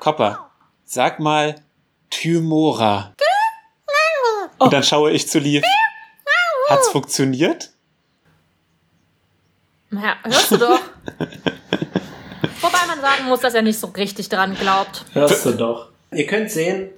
Copper, 0.00 0.48
sag 0.84 1.20
mal 1.20 1.56
Thymora. 2.10 3.12
Und 4.58 4.72
dann 4.72 4.82
schaue 4.84 5.10
ich 5.10 5.28
zu 5.28 5.38
Leaf. 5.40 5.64
Hat's 6.68 6.88
funktioniert? 6.88 7.70
Ja, 10.02 10.16
hörst 10.22 10.50
du 10.50 10.56
doch. 10.56 10.80
Wobei 12.60 12.78
man 12.86 13.00
sagen 13.00 13.24
muss, 13.28 13.40
dass 13.40 13.54
er 13.54 13.62
nicht 13.62 13.78
so 13.78 13.88
richtig 13.88 14.28
dran 14.28 14.56
glaubt. 14.58 15.04
Hörst 15.12 15.44
du 15.44 15.52
doch. 15.52 15.88
Ihr 16.12 16.26
könnt 16.26 16.50
sehen, 16.50 16.90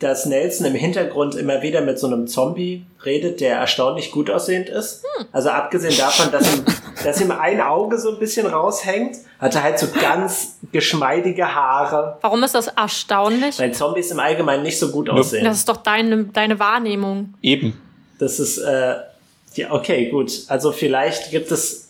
dass 0.00 0.26
Nelson 0.26 0.66
im 0.66 0.74
Hintergrund 0.74 1.34
immer 1.34 1.62
wieder 1.62 1.80
mit 1.80 1.98
so 1.98 2.06
einem 2.06 2.26
Zombie 2.26 2.84
redet, 3.04 3.40
der 3.40 3.56
erstaunlich 3.56 4.10
gut 4.10 4.28
aussehend 4.28 4.68
ist. 4.68 5.04
Also 5.32 5.50
abgesehen 5.50 5.96
davon, 5.96 6.32
dass 6.32 6.54
ihm, 6.54 6.64
dass 7.04 7.20
ihm 7.20 7.30
ein 7.30 7.60
Auge 7.60 7.98
so 7.98 8.10
ein 8.10 8.18
bisschen 8.18 8.46
raushängt, 8.46 9.18
hat 9.38 9.54
er 9.54 9.62
halt 9.62 9.78
so 9.78 9.86
ganz 10.00 10.58
geschmeidige 10.72 11.54
Haare. 11.54 12.18
Warum 12.20 12.42
ist 12.42 12.54
das 12.54 12.66
erstaunlich? 12.68 13.58
Weil 13.58 13.72
Zombies 13.72 14.10
im 14.10 14.20
Allgemeinen 14.20 14.62
nicht 14.62 14.78
so 14.78 14.90
gut 14.90 15.08
aussehen. 15.08 15.44
Das 15.44 15.58
ist 15.58 15.68
doch 15.68 15.78
deine, 15.78 16.24
deine 16.24 16.58
Wahrnehmung. 16.58 17.34
Eben. 17.40 17.80
Das 18.18 18.40
ist, 18.40 18.58
äh, 18.58 18.96
ja, 19.54 19.70
okay, 19.70 20.10
gut. 20.10 20.32
Also 20.48 20.72
vielleicht 20.72 21.30
gibt 21.30 21.50
es, 21.52 21.83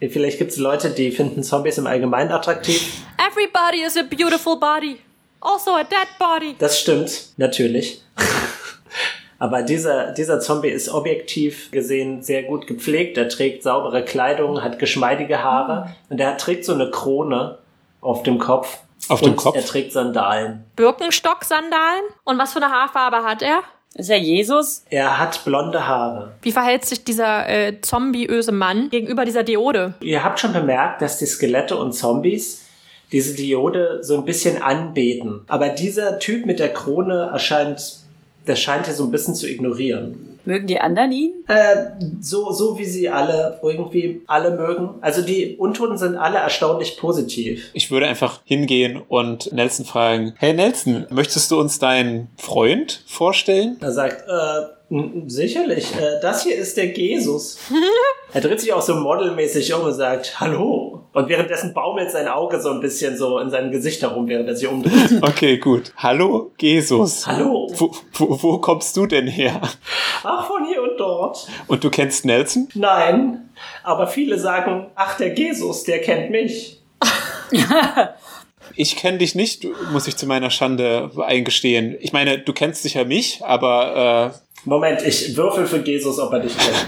vielleicht 0.00 0.38
gibt 0.38 0.52
es 0.52 0.58
Leute, 0.58 0.90
die 0.90 1.10
finden 1.10 1.42
Zombies 1.42 1.78
im 1.78 1.86
Allgemeinen 1.86 2.30
attraktiv. 2.30 3.02
Everybody 3.18 3.84
is 3.84 3.96
a 3.96 4.02
beautiful 4.02 4.56
body. 4.58 4.98
Also 5.40 5.72
a 5.72 5.84
dead 5.84 6.08
body. 6.18 6.56
Das 6.58 6.80
stimmt, 6.80 7.30
natürlich. 7.36 8.02
Aber 9.38 9.62
dieser, 9.62 10.12
dieser 10.12 10.40
Zombie 10.40 10.68
ist 10.68 10.88
objektiv 10.88 11.70
gesehen 11.70 12.22
sehr 12.22 12.42
gut 12.42 12.66
gepflegt. 12.66 13.16
Er 13.16 13.28
trägt 13.28 13.62
saubere 13.62 14.04
Kleidung, 14.04 14.62
hat 14.62 14.78
geschmeidige 14.78 15.42
Haare 15.44 15.94
und 16.08 16.20
er 16.20 16.36
trägt 16.36 16.64
so 16.64 16.74
eine 16.74 16.90
Krone 16.90 17.58
auf 18.00 18.24
dem 18.24 18.38
Kopf. 18.38 18.78
Auf 19.08 19.20
dem 19.20 19.36
Kopf? 19.36 19.54
Er 19.54 19.64
trägt 19.64 19.92
Sandalen. 19.92 20.64
Birkenstock-Sandalen. 20.74 22.02
Und 22.24 22.38
was 22.38 22.52
für 22.52 22.62
eine 22.62 22.72
Haarfarbe 22.72 23.22
hat 23.22 23.42
er? 23.42 23.62
Ist 23.94 24.10
er 24.10 24.18
Jesus? 24.18 24.84
Er 24.90 25.18
hat 25.18 25.44
blonde 25.44 25.86
Haare. 25.86 26.32
Wie 26.42 26.52
verhält 26.52 26.84
sich 26.84 27.04
dieser 27.04 27.48
äh, 27.48 27.80
zombieöse 27.80 28.52
Mann 28.52 28.90
gegenüber 28.90 29.24
dieser 29.24 29.42
Diode? 29.42 29.94
Ihr 30.00 30.22
habt 30.22 30.38
schon 30.38 30.52
bemerkt, 30.52 31.02
dass 31.02 31.18
die 31.18 31.26
Skelette 31.26 31.76
und 31.76 31.92
Zombies 31.92 32.66
diese 33.10 33.34
Diode 33.34 34.00
so 34.02 34.16
ein 34.16 34.24
bisschen 34.24 34.62
anbeten. 34.62 35.40
Aber 35.48 35.70
dieser 35.70 36.18
Typ 36.18 36.46
mit 36.46 36.58
der 36.58 36.72
Krone 36.72 37.30
erscheint, 37.32 38.00
der 38.48 38.56
scheint 38.56 38.86
hier 38.86 38.94
so 38.94 39.04
ein 39.04 39.10
bisschen 39.10 39.34
zu 39.34 39.48
ignorieren. 39.48 40.38
Mögen 40.44 40.66
die 40.66 40.80
anderen 40.80 41.12
ihn? 41.12 41.32
Äh, 41.46 41.90
so, 42.20 42.52
so 42.52 42.78
wie 42.78 42.86
sie 42.86 43.10
alle 43.10 43.60
irgendwie 43.62 44.22
alle 44.26 44.56
mögen. 44.56 44.94
Also 45.02 45.20
die 45.20 45.56
Untoten 45.56 45.98
sind 45.98 46.16
alle 46.16 46.38
erstaunlich 46.38 46.96
positiv. 46.96 47.70
Ich 47.74 47.90
würde 47.90 48.06
einfach 48.06 48.40
hingehen 48.44 49.02
und 49.08 49.52
Nelson 49.52 49.84
fragen, 49.84 50.32
hey 50.38 50.54
Nelson, 50.54 51.06
möchtest 51.10 51.50
du 51.50 51.60
uns 51.60 51.78
deinen 51.78 52.28
Freund 52.38 53.02
vorstellen? 53.06 53.76
Er 53.80 53.92
sagt, 53.92 54.24
äh, 54.26 54.77
sicherlich, 55.26 55.94
äh, 55.94 56.20
das 56.20 56.44
hier 56.44 56.56
ist 56.56 56.76
der 56.76 56.86
Jesus. 56.86 57.58
er 58.32 58.40
dreht 58.40 58.60
sich 58.60 58.72
auch 58.72 58.82
so 58.82 58.94
modelmäßig 58.94 59.72
um 59.74 59.82
und 59.82 59.94
sagt, 59.94 60.40
hallo. 60.40 61.02
Und 61.12 61.28
währenddessen 61.28 61.74
baumelt 61.74 62.10
sein 62.10 62.28
Auge 62.28 62.60
so 62.60 62.70
ein 62.70 62.80
bisschen 62.80 63.16
so 63.16 63.38
in 63.38 63.50
seinem 63.50 63.70
Gesicht 63.70 64.02
herum, 64.02 64.28
während 64.28 64.48
er 64.48 64.56
sich 64.56 64.68
umdreht. 64.68 65.22
Okay, 65.22 65.58
gut. 65.58 65.92
Hallo, 65.96 66.52
Jesus. 66.58 67.26
hallo. 67.26 67.68
Wo, 67.74 67.92
wo, 68.14 68.42
wo 68.42 68.58
kommst 68.58 68.96
du 68.96 69.06
denn 69.06 69.26
her? 69.26 69.60
Ach, 70.22 70.46
von 70.46 70.66
hier 70.66 70.82
und 70.82 70.96
dort. 70.98 71.46
Und 71.66 71.84
du 71.84 71.90
kennst 71.90 72.24
Nelson? 72.24 72.68
Nein, 72.74 73.50
aber 73.82 74.06
viele 74.06 74.38
sagen, 74.38 74.86
ach, 74.94 75.16
der 75.16 75.34
Jesus, 75.34 75.84
der 75.84 76.00
kennt 76.00 76.30
mich. 76.30 76.80
Ich 78.80 78.94
kenne 78.94 79.18
dich 79.18 79.34
nicht, 79.34 79.66
muss 79.92 80.06
ich 80.06 80.16
zu 80.16 80.26
meiner 80.26 80.50
Schande 80.50 81.10
eingestehen. 81.16 81.96
Ich 81.98 82.12
meine, 82.12 82.38
du 82.38 82.52
kennst 82.52 82.84
sicher 82.84 83.04
mich, 83.04 83.40
aber 83.44 84.32
äh, 84.36 84.38
Moment, 84.64 85.02
ich 85.06 85.36
würfel 85.36 85.66
für 85.66 85.78
Jesus, 85.78 86.18
ob 86.18 86.32
er 86.32 86.40
dich 86.40 86.56
kennt. 86.56 86.86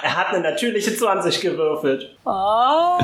Er 0.00 0.16
hat 0.16 0.28
eine 0.28 0.42
natürliche 0.42 0.94
20 0.94 1.40
gewürfelt. 1.40 2.16
Oh. 2.24 2.98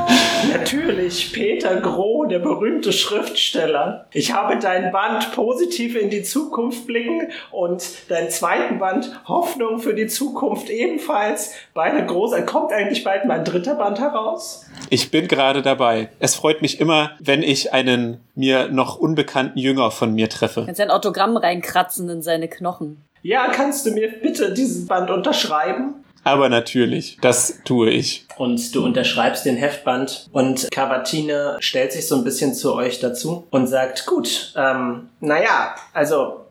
Natürlich, 0.51 1.33
Peter 1.33 1.75
Groh, 1.81 2.25
der 2.25 2.39
berühmte 2.39 2.93
Schriftsteller. 2.93 4.07
Ich 4.13 4.33
habe 4.33 4.57
dein 4.57 4.91
Band 4.91 5.31
Positiv 5.33 5.95
in 5.95 6.09
die 6.09 6.23
Zukunft 6.23 6.87
blicken 6.87 7.29
und 7.51 7.83
deinen 8.09 8.29
zweiten 8.29 8.79
Band 8.79 9.11
Hoffnung 9.27 9.79
für 9.79 9.93
die 9.93 10.07
Zukunft 10.07 10.69
ebenfalls. 10.69 11.53
Beide 11.73 12.05
groß. 12.05 12.33
Kommt 12.45 12.71
eigentlich 12.71 13.03
bald 13.03 13.25
mein 13.25 13.43
dritter 13.43 13.75
Band 13.75 13.99
heraus? 13.99 14.65
ich 14.89 15.11
bin 15.11 15.27
gerade 15.27 15.61
dabei. 15.61 16.09
Es 16.19 16.35
freut 16.35 16.61
mich 16.61 16.79
immer, 16.79 17.11
wenn 17.19 17.43
ich 17.43 17.73
einen 17.73 18.21
mir 18.35 18.69
noch 18.69 18.97
unbekannten 18.97 19.59
Jünger 19.59 19.91
von 19.91 20.13
mir 20.13 20.29
treffe. 20.29 20.63
Kannst 20.65 20.81
ein 20.81 20.91
Autogramm 20.91 21.37
reinkratzen 21.37 22.09
in 22.09 22.21
seine 22.21 22.47
Knochen. 22.47 23.03
Ja, 23.25 23.47
kannst 23.47 23.87
du 23.87 23.91
mir 23.91 24.07
bitte 24.21 24.53
dieses 24.53 24.85
Band 24.85 25.09
unterschreiben? 25.09 25.95
Aber 26.23 26.47
natürlich, 26.47 27.17
das 27.21 27.59
tue 27.65 27.89
ich. 27.89 28.27
Und 28.37 28.75
du 28.75 28.85
unterschreibst 28.85 29.47
den 29.47 29.55
Heftband 29.55 30.29
und 30.31 30.69
Cavatine 30.69 31.57
stellt 31.59 31.91
sich 31.91 32.07
so 32.07 32.17
ein 32.17 32.23
bisschen 32.23 32.53
zu 32.53 32.75
euch 32.75 32.99
dazu 32.99 33.47
und 33.49 33.65
sagt, 33.65 34.05
gut, 34.05 34.53
ähm, 34.55 35.09
naja, 35.21 35.73
also 35.91 36.41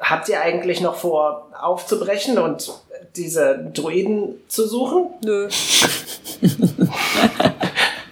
habt 0.00 0.28
ihr 0.28 0.40
eigentlich 0.40 0.80
noch 0.80 0.94
vor 0.94 1.50
aufzubrechen 1.60 2.38
und 2.38 2.70
diese 3.16 3.72
Druiden 3.74 4.36
zu 4.46 4.68
suchen? 4.68 5.06
Nö. 5.24 5.48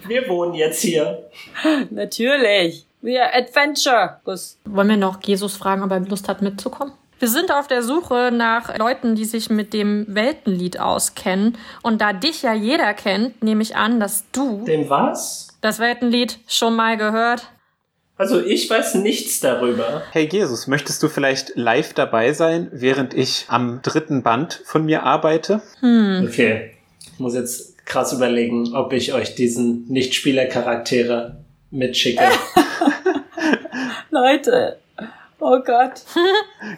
Wir 0.05 0.27
wohnen 0.27 0.55
jetzt 0.55 0.81
hier. 0.81 1.29
Natürlich. 1.89 2.85
Wir 3.01 3.33
Adventure. 3.33 4.19
Wollen 4.65 4.89
wir 4.89 4.97
noch 4.97 5.23
Jesus 5.23 5.55
fragen, 5.55 5.81
ob 5.81 5.91
er 5.91 6.01
Lust 6.01 6.27
hat 6.27 6.41
mitzukommen? 6.41 6.91
Wir 7.21 7.27
sind 7.27 7.51
auf 7.51 7.67
der 7.67 7.83
Suche 7.83 8.31
nach 8.33 8.75
Leuten, 8.79 9.13
die 9.13 9.25
sich 9.25 9.51
mit 9.51 9.73
dem 9.73 10.07
Weltenlied 10.07 10.79
auskennen. 10.79 11.55
Und 11.83 12.01
da 12.01 12.13
dich 12.13 12.41
ja 12.41 12.55
jeder 12.55 12.95
kennt, 12.95 13.43
nehme 13.43 13.61
ich 13.61 13.75
an, 13.75 13.99
dass 13.99 14.23
du 14.31 14.65
Dem 14.65 14.89
was? 14.89 15.49
das 15.61 15.77
Weltenlied 15.77 16.39
schon 16.47 16.75
mal 16.75 16.97
gehört. 16.97 17.43
Also 18.17 18.41
ich 18.41 18.67
weiß 18.67 18.95
nichts 18.95 19.39
darüber. 19.39 20.01
Hey 20.09 20.27
Jesus, 20.31 20.65
möchtest 20.65 21.03
du 21.03 21.09
vielleicht 21.09 21.55
live 21.55 21.93
dabei 21.93 22.33
sein, 22.33 22.69
während 22.71 23.13
ich 23.13 23.45
am 23.49 23.83
dritten 23.83 24.23
Band 24.23 24.59
von 24.65 24.83
mir 24.83 25.03
arbeite? 25.03 25.61
Okay. 25.83 26.71
Ich 27.13 27.19
muss 27.19 27.35
jetzt 27.35 27.85
krass 27.85 28.13
überlegen, 28.13 28.73
ob 28.73 28.93
ich 28.93 29.13
euch 29.13 29.35
diesen 29.35 29.85
Nicht-Spieler-Charaktere 29.89 31.37
mitschicke. 31.69 32.23
Leute. 34.09 34.79
Oh 35.43 35.59
Gott. 35.59 35.93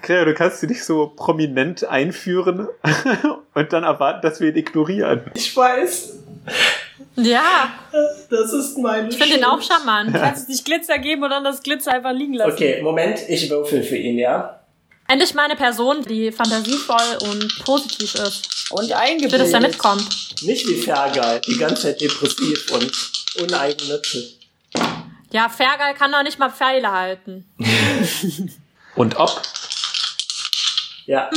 Claire, 0.02 0.23
du 0.26 0.34
kannst 0.34 0.62
sie 0.62 0.67
nicht 0.67 0.84
so 0.86 1.12
prominent 1.15 1.84
einführen 1.84 2.67
und 3.54 3.73
dann 3.73 3.84
erwarten, 3.84 4.21
dass 4.21 4.39
wir 4.39 4.49
ihn 4.49 4.56
ignorieren. 4.56 5.30
ich 5.36 5.56
weiß, 5.56 6.13
Ja, 7.15 7.73
das 8.30 8.54
ist 8.54 8.78
meine 8.78 9.10
ich 9.10 9.17
finde 9.17 9.36
den 9.36 9.43
auch 9.43 9.62
charmant. 9.62 10.13
Kannst 10.13 10.47
du 10.47 10.52
nicht 10.54 10.63
Glitzer 10.63 10.97
geben 10.97 11.23
und 11.23 11.30
dann 11.32 11.43
das 11.43 11.62
Glitzer 11.62 11.91
einfach 11.91 12.13
liegen 12.13 12.36
lassen? 12.36 12.54
Okay, 12.54 12.82
Moment, 12.82 13.19
ich 13.28 13.49
würfel 13.49 13.84
für 13.84 13.97
ihn, 13.97 14.17
ja? 14.17 14.62
Endlich 15.10 15.34
mal 15.34 15.43
eine 15.43 15.58
Person, 15.58 16.02
die 16.04 16.32
fantasievoll 16.32 17.17
und 17.30 17.65
positiv 17.65 18.15
ist. 18.15 18.71
Und 18.71 18.91
eingebildet. 18.93 19.41
dass 19.41 19.52
er 19.52 19.60
mitkommt. 19.60 20.08
Nicht 20.43 20.65
wie 20.69 20.76
Fergal, 20.76 21.41
die 21.41 21.58
ganze 21.58 21.82
Zeit 21.84 21.99
depressiv 21.99 22.71
und 22.71 22.91
uneigennützig. 23.41 24.39
Ja, 25.32 25.49
Fergal 25.49 25.93
kann 25.95 26.12
doch 26.13 26.23
nicht 26.23 26.39
mal 26.39 26.49
Pfeile 26.49 26.89
halten. 26.91 27.45
Und 28.95 29.19
ob? 29.19 29.41
Ja. 31.06 31.29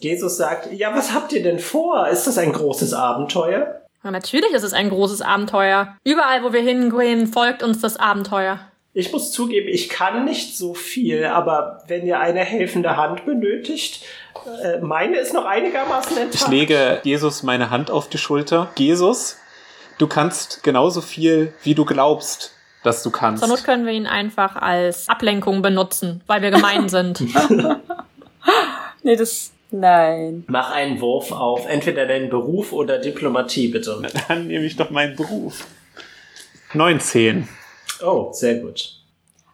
Jesus 0.00 0.36
sagt, 0.36 0.72
ja, 0.72 0.94
was 0.94 1.12
habt 1.12 1.32
ihr 1.32 1.42
denn 1.42 1.58
vor? 1.58 2.08
Ist 2.08 2.26
das 2.26 2.38
ein 2.38 2.52
großes 2.52 2.92
Abenteuer? 2.94 3.82
Ja, 4.02 4.10
natürlich 4.10 4.50
ist 4.52 4.64
es 4.64 4.72
ein 4.72 4.88
großes 4.90 5.22
Abenteuer. 5.22 5.96
Überall, 6.04 6.42
wo 6.42 6.52
wir 6.52 6.62
hingehen, 6.62 7.26
folgt 7.28 7.62
uns 7.62 7.80
das 7.80 7.96
Abenteuer. 7.96 8.58
Ich 8.94 9.10
muss 9.12 9.32
zugeben, 9.32 9.68
ich 9.68 9.88
kann 9.88 10.24
nicht 10.26 10.56
so 10.58 10.74
viel, 10.74 11.24
aber 11.24 11.82
wenn 11.86 12.06
ihr 12.06 12.20
eine 12.20 12.40
helfende 12.40 12.96
Hand 12.96 13.24
benötigt, 13.24 14.04
äh, 14.62 14.78
meine 14.80 15.16
ist 15.16 15.32
noch 15.32 15.46
einigermaßen 15.46 16.16
Ich 16.16 16.22
intakt. 16.24 16.50
lege 16.50 17.00
Jesus 17.02 17.42
meine 17.42 17.70
Hand 17.70 17.90
auf 17.90 18.08
die 18.10 18.18
Schulter. 18.18 18.70
Jesus, 18.76 19.38
du 19.96 20.06
kannst 20.08 20.62
genauso 20.62 21.00
viel, 21.00 21.54
wie 21.62 21.74
du 21.74 21.86
glaubst, 21.86 22.52
dass 22.82 23.02
du 23.02 23.10
kannst. 23.10 23.42
Zur 23.42 23.48
Not 23.48 23.64
können 23.64 23.86
wir 23.86 23.92
ihn 23.92 24.06
einfach 24.06 24.56
als 24.56 25.08
Ablenkung 25.08 25.62
benutzen, 25.62 26.22
weil 26.26 26.42
wir 26.42 26.50
gemein 26.50 26.88
sind. 26.88 27.22
Nee, 29.02 29.16
das. 29.16 29.52
Nein. 29.70 30.44
Mach 30.48 30.70
einen 30.70 31.00
Wurf 31.00 31.32
auf 31.32 31.66
entweder 31.66 32.06
deinen 32.06 32.28
Beruf 32.28 32.72
oder 32.72 32.98
Diplomatie, 32.98 33.68
bitte. 33.68 34.02
Dann 34.28 34.46
nehme 34.46 34.64
ich 34.64 34.76
doch 34.76 34.90
meinen 34.90 35.16
Beruf. 35.16 35.66
19. 36.74 37.48
Oh, 38.04 38.30
sehr 38.32 38.56
gut. 38.56 38.96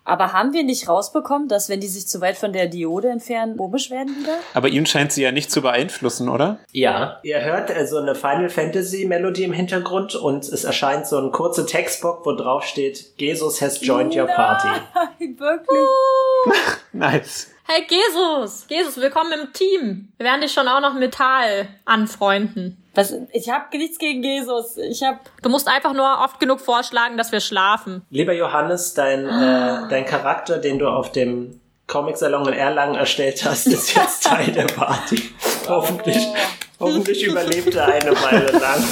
Aber 0.09 0.33
haben 0.33 0.55
wir 0.55 0.65
nicht 0.65 0.89
rausbekommen, 0.89 1.49
dass 1.49 1.69
wenn 1.69 1.81
die 1.81 1.87
sich 1.87 2.09
zu 2.09 2.23
weit 2.23 2.39
von 2.39 2.55
der 2.55 2.67
Diode 2.67 3.11
entfernen, 3.11 3.59
komisch 3.59 3.91
werden 3.91 4.17
wieder? 4.19 4.39
Aber 4.55 4.69
ihn 4.69 4.87
scheint 4.87 5.13
sie 5.13 5.23
ja 5.23 5.33
nicht 5.33 5.51
zu 5.51 5.61
beeinflussen, 5.61 6.31
oder? 6.31 6.59
Ja, 6.73 7.21
ihr 7.23 7.43
hört 7.43 7.69
äh, 7.69 7.87
so 7.87 7.99
eine 7.99 8.15
Final 8.15 8.49
Fantasy 8.49 9.05
Melodie 9.05 9.45
im 9.45 9.53
Hintergrund 9.53 10.15
und 10.15 10.49
es 10.49 10.65
erscheint 10.65 11.07
so 11.07 11.19
ein 11.19 11.31
kurzer 11.31 11.67
Textbook, 11.67 12.25
wo 12.25 12.33
drauf 12.33 12.65
steht, 12.65 13.13
Jesus 13.19 13.61
has 13.61 13.85
joined 13.85 14.17
your 14.17 14.27
party. 14.27 14.69
Nein, 14.95 15.39
wirklich. 15.39 15.79
Nice. 16.93 17.49
Hey, 17.65 17.87
Jesus! 17.87 18.65
Jesus, 18.67 18.97
willkommen 18.97 19.33
im 19.33 19.53
Team. 19.53 20.09
Wir 20.17 20.25
werden 20.25 20.41
dich 20.41 20.53
schon 20.53 20.67
auch 20.69 20.81
noch 20.81 20.95
mit 20.95 21.13
Tal 21.13 21.69
anfreunden. 21.85 22.83
Was, 22.99 23.15
ich 23.33 23.49
hab 23.49 23.73
nichts 23.73 23.97
gegen 24.01 24.25
Jesus. 24.25 24.77
Ich 24.77 25.05
hab. 25.05 25.21
Du 25.41 25.49
musst 25.49 25.69
einfach 25.69 25.93
nur 25.93 26.19
oft 26.25 26.41
genug 26.41 26.59
vorschlagen, 26.59 27.17
dass 27.17 27.31
wir 27.31 27.39
schlafen. 27.39 28.03
Lieber 28.11 28.33
Johannes, 28.33 28.93
dein, 28.95 29.25
äh, 29.25 29.89
dein 29.89 30.05
Charakter, 30.05 30.59
den 30.59 30.81
du 30.81 30.89
auf 30.89 31.13
dem 31.13 31.61
Comic-Salon 31.87 32.49
in 32.49 32.55
Erlangen 32.55 32.97
erstellt 32.97 33.45
hast, 33.45 33.69
ist 33.69 33.95
jetzt 33.95 34.25
Teil 34.25 34.51
der 34.51 34.65
Party. 34.65 35.31
hoffentlich, 35.69 36.27
hoffentlich 36.81 37.23
überlebt 37.23 37.73
er 37.73 37.87
eine 37.87 38.21
Weile 38.21 38.51
lang. 38.59 38.83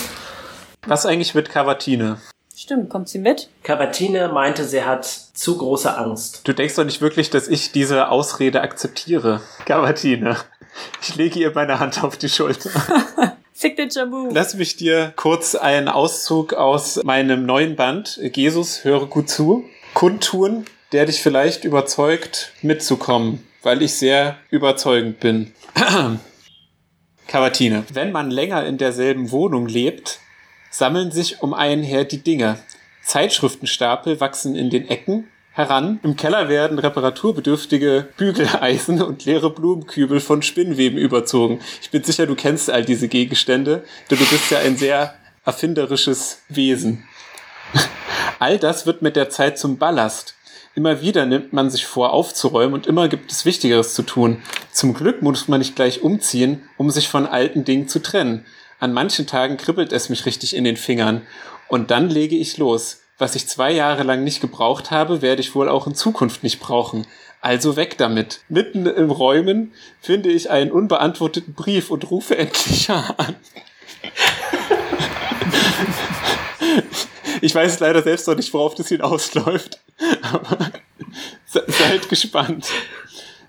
Was 0.87 1.05
eigentlich 1.05 1.35
mit 1.35 1.51
Cavatine? 1.51 2.21
Stimmt, 2.55 2.91
kommt 2.91 3.09
sie 3.09 3.19
mit? 3.19 3.49
Cavatine 3.65 4.29
meinte, 4.29 4.63
sie 4.63 4.85
hat 4.85 5.05
zu 5.05 5.59
große 5.59 5.99
Angst. 5.99 6.47
Du 6.47 6.53
denkst 6.53 6.77
doch 6.77 6.85
nicht 6.85 7.01
wirklich, 7.01 7.31
dass 7.31 7.49
ich 7.49 7.73
diese 7.73 8.09
Ausrede 8.09 8.61
akzeptiere. 8.61 9.41
Cavatine. 9.65 10.37
Ich 11.03 11.17
lege 11.17 11.41
ihr 11.41 11.51
meine 11.53 11.81
Hand 11.81 12.05
auf 12.05 12.17
die 12.17 12.29
Schulter. 12.29 12.71
Signature 13.59 14.05
Move. 14.05 14.35
Lass 14.35 14.53
mich 14.53 14.77
dir 14.77 15.15
kurz 15.17 15.55
einen 15.55 15.89
Auszug 15.89 16.53
aus 16.53 17.03
meinem 17.05 17.47
neuen 17.47 17.75
Band, 17.75 18.21
Jesus, 18.35 18.85
höre 18.85 19.07
gut 19.07 19.31
zu, 19.31 19.65
kundtun, 19.95 20.67
der 20.93 21.07
dich 21.07 21.23
vielleicht 21.23 21.65
überzeugt, 21.65 22.53
mitzukommen, 22.61 23.47
weil 23.63 23.81
ich 23.81 23.95
sehr 23.95 24.37
überzeugend 24.51 25.21
bin. 25.21 25.55
Cavatine. 27.29 27.85
Wenn 27.91 28.13
man 28.13 28.31
länger 28.31 28.67
in 28.67 28.77
derselben 28.77 29.31
Wohnung 29.31 29.67
lebt, 29.67 30.21
sammeln 30.71 31.11
sich 31.11 31.43
um 31.43 31.55
einen 31.55 31.83
her 31.83 32.05
die 32.05 32.23
Dinge. 32.23 32.59
Zeitschriftenstapel 33.05 34.21
wachsen 34.21 34.55
in 34.55 34.69
den 34.69 34.87
Ecken 34.87 35.29
heran. 35.57 35.99
Im 36.03 36.17
Keller 36.17 36.51
werden 36.51 36.79
reparaturbedürftige 36.79 38.09
Bügeleisen 38.19 39.03
und 39.03 39.25
leere 39.25 39.51
Blumenkübel 39.51 40.21
von 40.21 40.43
Spinnweben 40.43 40.99
überzogen. 40.99 41.61
Ich 41.81 41.91
bin 41.91 42.05
sicher, 42.05 42.27
du 42.27 42.35
kennst 42.35 42.71
all 42.71 42.85
diese 42.85 43.09
Gegenstände, 43.09 43.83
denn 44.11 44.19
du 44.19 44.27
bist 44.27 44.51
ja 44.51 44.59
ein 44.59 44.77
sehr 44.77 45.15
erfinderisches 45.47 46.43
Wesen. 46.49 47.05
All 48.39 48.59
das 48.59 48.85
wird 48.85 49.01
mit 49.01 49.17
der 49.17 49.31
Zeit 49.31 49.59
zum 49.59 49.79
Ballast. 49.79 50.35
Immer 50.75 51.01
wieder 51.01 51.25
nimmt 51.25 51.55
man 51.55 51.71
sich 51.71 51.87
vor, 51.87 52.13
aufzuräumen 52.13 52.75
und 52.75 52.87
immer 52.87 53.09
gibt 53.09 53.33
es 53.33 53.47
Wichtigeres 53.47 53.95
zu 53.95 54.03
tun. 54.03 54.43
Zum 54.73 54.93
Glück 54.93 55.23
muss 55.23 55.49
man 55.49 55.61
nicht 55.61 55.75
gleich 55.75 56.03
umziehen, 56.03 56.69
um 56.77 56.91
sich 56.91 57.09
von 57.09 57.27
alten 57.27 57.65
Dingen 57.65 57.89
zu 57.89 58.03
trennen. 58.03 58.45
An 58.79 58.93
manchen 58.93 59.27
Tagen 59.27 59.57
kribbelt 59.57 59.93
es 59.93 60.11
mich 60.11 60.27
richtig 60.27 60.55
in 60.55 60.65
den 60.65 60.77
Fingern. 60.77 61.23
Und 61.69 61.91
dann 61.91 62.11
lege 62.11 62.37
ich 62.37 62.59
los. 62.59 63.01
Was 63.19 63.35
ich 63.35 63.49
zwei 63.49 63.73
Jahre 63.73 64.03
lang 64.03 64.25
nicht 64.25 64.41
gebraucht 64.41 64.91
habe, 64.91 65.23
werde 65.23 65.41
ich 65.41 65.55
wohl 65.55 65.69
auch 65.69 65.87
in 65.87 65.95
Zukunft 65.95 66.43
nicht 66.43 66.61
brauchen. 66.61 67.07
Also 67.41 67.77
weg 67.77 67.97
damit. 67.99 68.41
Mitten 68.49 68.87
im 68.87 69.11
Räumen 69.11 69.73
finde 70.01 70.31
ich 70.31 70.51
einen 70.51 70.71
unbeantworteten 70.71 71.55
Brief 71.55 71.91
und 71.91 72.11
rufe 72.11 72.37
endlich 72.37 72.91
an. 72.91 73.37
Ich 77.41 77.55
weiß 77.55 77.81
leider 77.81 78.03
selbst 78.03 78.27
noch 78.29 78.35
nicht, 78.37 78.53
worauf 78.53 78.75
das 78.75 78.89
hinausläuft. 78.89 79.81
Aber 80.23 80.59
se- 81.47 81.65
seid 81.69 82.09
gespannt. 82.09 82.67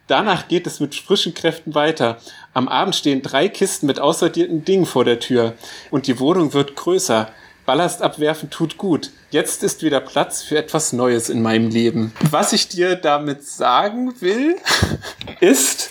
Danach 0.08 0.48
geht 0.48 0.68
es 0.68 0.80
mit 0.80 0.96
frischen 0.96 1.34
Kräften 1.34 1.76
weiter. 1.76 2.20
Am 2.54 2.70
Abend 2.70 2.96
stehen 2.96 3.22
drei 3.22 3.50
Kisten 3.50 3.88
mit 3.88 4.00
aussortierten 4.00 4.64
Dingen 4.64 4.86
vor 4.86 5.04
der 5.04 5.20
Tür. 5.20 5.56
Und 5.92 6.08
die 6.08 6.20
Wohnung 6.20 6.54
wird 6.54 6.76
größer. 6.76 7.30
Ballast 7.68 8.02
abwerfen 8.02 8.50
tut 8.50 8.78
gut. 8.78 9.12
Jetzt 9.30 9.62
ist 9.62 9.84
wieder 9.84 10.00
Platz 10.00 10.42
für 10.42 10.58
etwas 10.58 10.94
Neues 10.94 11.28
in 11.28 11.42
meinem 11.42 11.70
Leben. 11.70 12.14
Was 12.32 12.54
ich 12.54 12.70
dir 12.70 12.96
damit 12.96 13.44
sagen 13.44 14.14
will, 14.22 14.56
ist, 15.42 15.90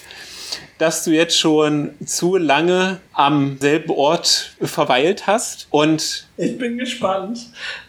dass 0.78 1.04
du 1.04 1.10
jetzt 1.10 1.38
schon 1.38 1.94
zu 2.02 2.38
lange 2.38 3.00
am 3.12 3.58
selben 3.60 3.90
Ort 3.90 4.56
verweilt 4.62 5.26
hast 5.26 5.66
und 5.68 6.26
Ich 6.38 6.56
bin 6.56 6.78
gespannt. 6.78 7.40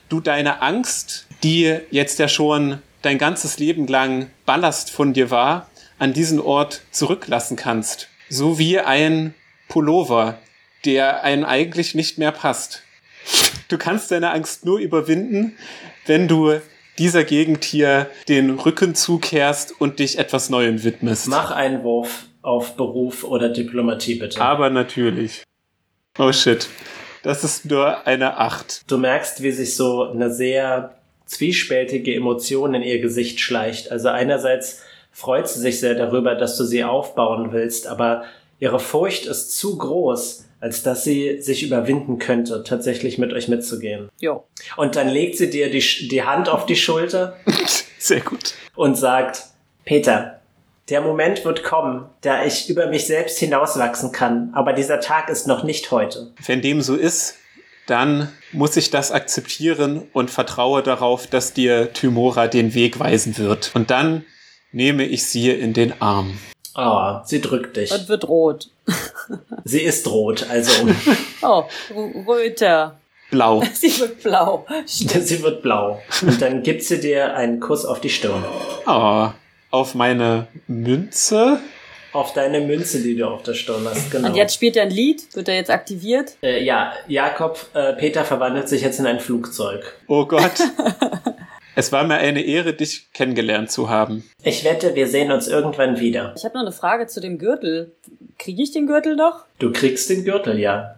du 0.09 0.19
deine 0.19 0.61
Angst, 0.61 1.25
die 1.41 1.77
jetzt 1.89 2.19
ja 2.19 2.27
schon 2.27 2.81
dein 3.03 3.17
ganzes 3.17 3.57
Leben 3.57 3.87
lang 3.87 4.29
Ballast 4.45 4.91
von 4.91 5.13
dir 5.13 5.31
war, 5.31 5.69
an 5.97 6.11
diesen 6.11 6.41
Ort 6.41 6.81
zurücklassen 6.91 7.55
kannst. 7.55 8.09
So 8.29 8.59
wie 8.59 8.81
ein 8.81 9.33
Pullover, 9.69 10.39
der 10.83 11.23
einen 11.23 11.45
eigentlich 11.45 11.95
nicht 11.95 12.17
mehr 12.17 12.33
passt. 12.33 12.83
Du 13.69 13.77
kannst 13.77 14.11
deine 14.11 14.31
Angst 14.31 14.65
nur 14.65 14.79
überwinden, 14.79 15.57
wenn 16.05 16.27
du 16.27 16.53
dieser 16.97 17.23
Gegend 17.23 17.63
hier 17.63 18.09
den 18.27 18.51
Rücken 18.51 18.95
zukehrst 18.95 19.79
und 19.79 19.99
dich 19.99 20.17
etwas 20.17 20.49
Neuem 20.49 20.83
widmest. 20.83 21.27
Mach 21.27 21.51
einen 21.51 21.83
Wurf 21.83 22.25
auf 22.41 22.75
Beruf 22.75 23.23
oder 23.23 23.49
Diplomatie, 23.49 24.15
bitte. 24.15 24.41
Aber 24.41 24.69
natürlich. 24.69 25.43
Oh 26.17 26.31
shit. 26.31 26.67
Das 27.23 27.43
ist 27.43 27.65
nur 27.65 28.07
eine 28.07 28.37
Acht. 28.37 28.83
Du 28.87 28.97
merkst, 28.97 29.43
wie 29.43 29.51
sich 29.51 29.75
so 29.75 30.03
eine 30.03 30.31
sehr 30.33 30.95
zwiespältige 31.25 32.15
Emotion 32.15 32.73
in 32.73 32.83
ihr 32.83 33.01
Gesicht 33.01 33.41
schleicht. 33.41 33.91
Also 33.91 34.07
einerseits 34.07 34.81
freut 35.11 35.49
sie 35.49 35.59
sich 35.59 35.79
sehr 35.79 35.95
darüber, 35.95 36.35
dass 36.35 36.57
du 36.57 36.63
sie 36.63 36.83
aufbauen 36.83 37.51
willst, 37.51 37.85
aber 37.87 38.23
ihre 38.59 38.79
Furcht 38.79 39.25
ist 39.25 39.57
zu 39.57 39.77
groß, 39.77 40.46
als 40.59 40.83
dass 40.83 41.03
sie 41.03 41.41
sich 41.41 41.63
überwinden 41.63 42.19
könnte, 42.19 42.63
tatsächlich 42.63 43.17
mit 43.17 43.33
euch 43.33 43.47
mitzugehen. 43.47 44.09
Jo. 44.19 44.45
Und 44.75 44.95
dann 44.95 45.07
legt 45.07 45.37
sie 45.37 45.49
dir 45.49 45.69
die, 45.69 46.07
die 46.07 46.23
Hand 46.23 46.49
auf 46.49 46.65
die 46.65 46.75
Schulter 46.75 47.37
Sehr 47.99 48.21
gut. 48.21 48.53
und 48.75 48.95
sagt, 48.95 49.43
Peter, 49.85 50.41
der 50.89 51.01
Moment 51.01 51.43
wird 51.43 51.63
kommen, 51.63 52.05
da 52.21 52.45
ich 52.45 52.69
über 52.69 52.87
mich 52.87 53.05
selbst 53.05 53.39
hinauswachsen 53.39 54.11
kann, 54.11 54.51
aber 54.53 54.73
dieser 54.73 54.99
Tag 54.99 55.29
ist 55.29 55.47
noch 55.47 55.63
nicht 55.63 55.91
heute. 55.91 56.31
Wenn 56.45 56.61
dem 56.61 56.81
so 56.81 56.95
ist, 56.95 57.35
dann 57.87 58.29
muss 58.51 58.77
ich 58.77 58.89
das 58.89 59.11
akzeptieren 59.11 60.07
und 60.13 60.29
vertraue 60.29 60.83
darauf, 60.83 61.27
dass 61.27 61.53
dir 61.53 61.93
Tymora 61.93 62.47
den 62.47 62.73
Weg 62.73 62.99
weisen 62.99 63.37
wird. 63.37 63.71
Und 63.75 63.91
dann 63.91 64.25
nehme 64.71 65.05
ich 65.05 65.25
sie 65.25 65.49
in 65.51 65.73
den 65.73 66.01
Arm. 66.01 66.37
Oh, 66.77 67.19
sie 67.25 67.41
drückt 67.41 67.75
dich. 67.75 67.91
Und 67.91 68.07
wird 68.07 68.27
rot. 68.27 68.67
Sie 69.65 69.81
ist 69.81 70.07
rot, 70.07 70.45
also 70.49 70.87
Oh, 71.41 71.63
röter. 72.27 72.99
Blau. 73.31 73.61
Sie 73.73 73.99
wird 73.99 74.23
blau. 74.23 74.65
sie 74.85 75.41
wird 75.43 75.61
blau. 75.61 76.01
Und 76.21 76.41
dann 76.41 76.63
gibt 76.63 76.83
sie 76.83 77.01
dir 77.01 77.35
einen 77.35 77.59
Kuss 77.59 77.83
auf 77.83 77.99
die 77.99 78.09
Stirn. 78.09 78.45
Oh, 78.85 79.27
auf 79.71 79.95
meine 79.95 80.47
Münze. 80.67 81.59
Auf 82.13 82.31
deine 82.33 82.61
Münze, 82.61 83.01
die 83.01 83.17
du 83.17 83.27
auf 83.27 83.43
der 83.43 83.53
Stirn 83.53 83.85
hast, 83.89 84.09
genau. 84.11 84.29
Und 84.29 84.35
jetzt 84.35 84.53
spielt 84.53 84.77
er 84.77 84.83
ein 84.83 84.89
Lied. 84.91 85.35
Wird 85.35 85.49
er 85.49 85.55
jetzt 85.55 85.69
aktiviert? 85.69 86.37
Äh, 86.41 86.63
ja, 86.63 86.93
Jakob, 87.07 87.59
äh, 87.73 87.93
Peter 87.93 88.23
verwandelt 88.23 88.69
sich 88.69 88.81
jetzt 88.81 88.99
in 88.99 89.05
ein 89.05 89.19
Flugzeug. 89.19 89.83
Oh 90.07 90.25
Gott. 90.25 90.53
Es 91.77 91.91
war 91.91 92.03
mir 92.03 92.15
eine 92.15 92.41
Ehre, 92.41 92.73
dich 92.73 93.13
kennengelernt 93.13 93.71
zu 93.71 93.89
haben. 93.89 94.27
Ich 94.43 94.63
wette, 94.63 94.95
wir 94.95 95.07
sehen 95.07 95.31
uns 95.31 95.47
irgendwann 95.47 95.99
wieder. 95.99 96.33
Ich 96.35 96.43
habe 96.43 96.55
noch 96.55 96.63
eine 96.63 96.71
Frage 96.71 97.05
zu 97.05 97.21
dem 97.21 97.37
Gürtel. 97.37 97.95
Kriege 98.39 98.63
ich 98.63 98.71
den 98.71 98.87
Gürtel 98.87 99.15
noch? 99.15 99.45
Du 99.59 99.71
kriegst 99.71 100.09
den 100.09 100.25
Gürtel, 100.25 100.59
ja. 100.59 100.95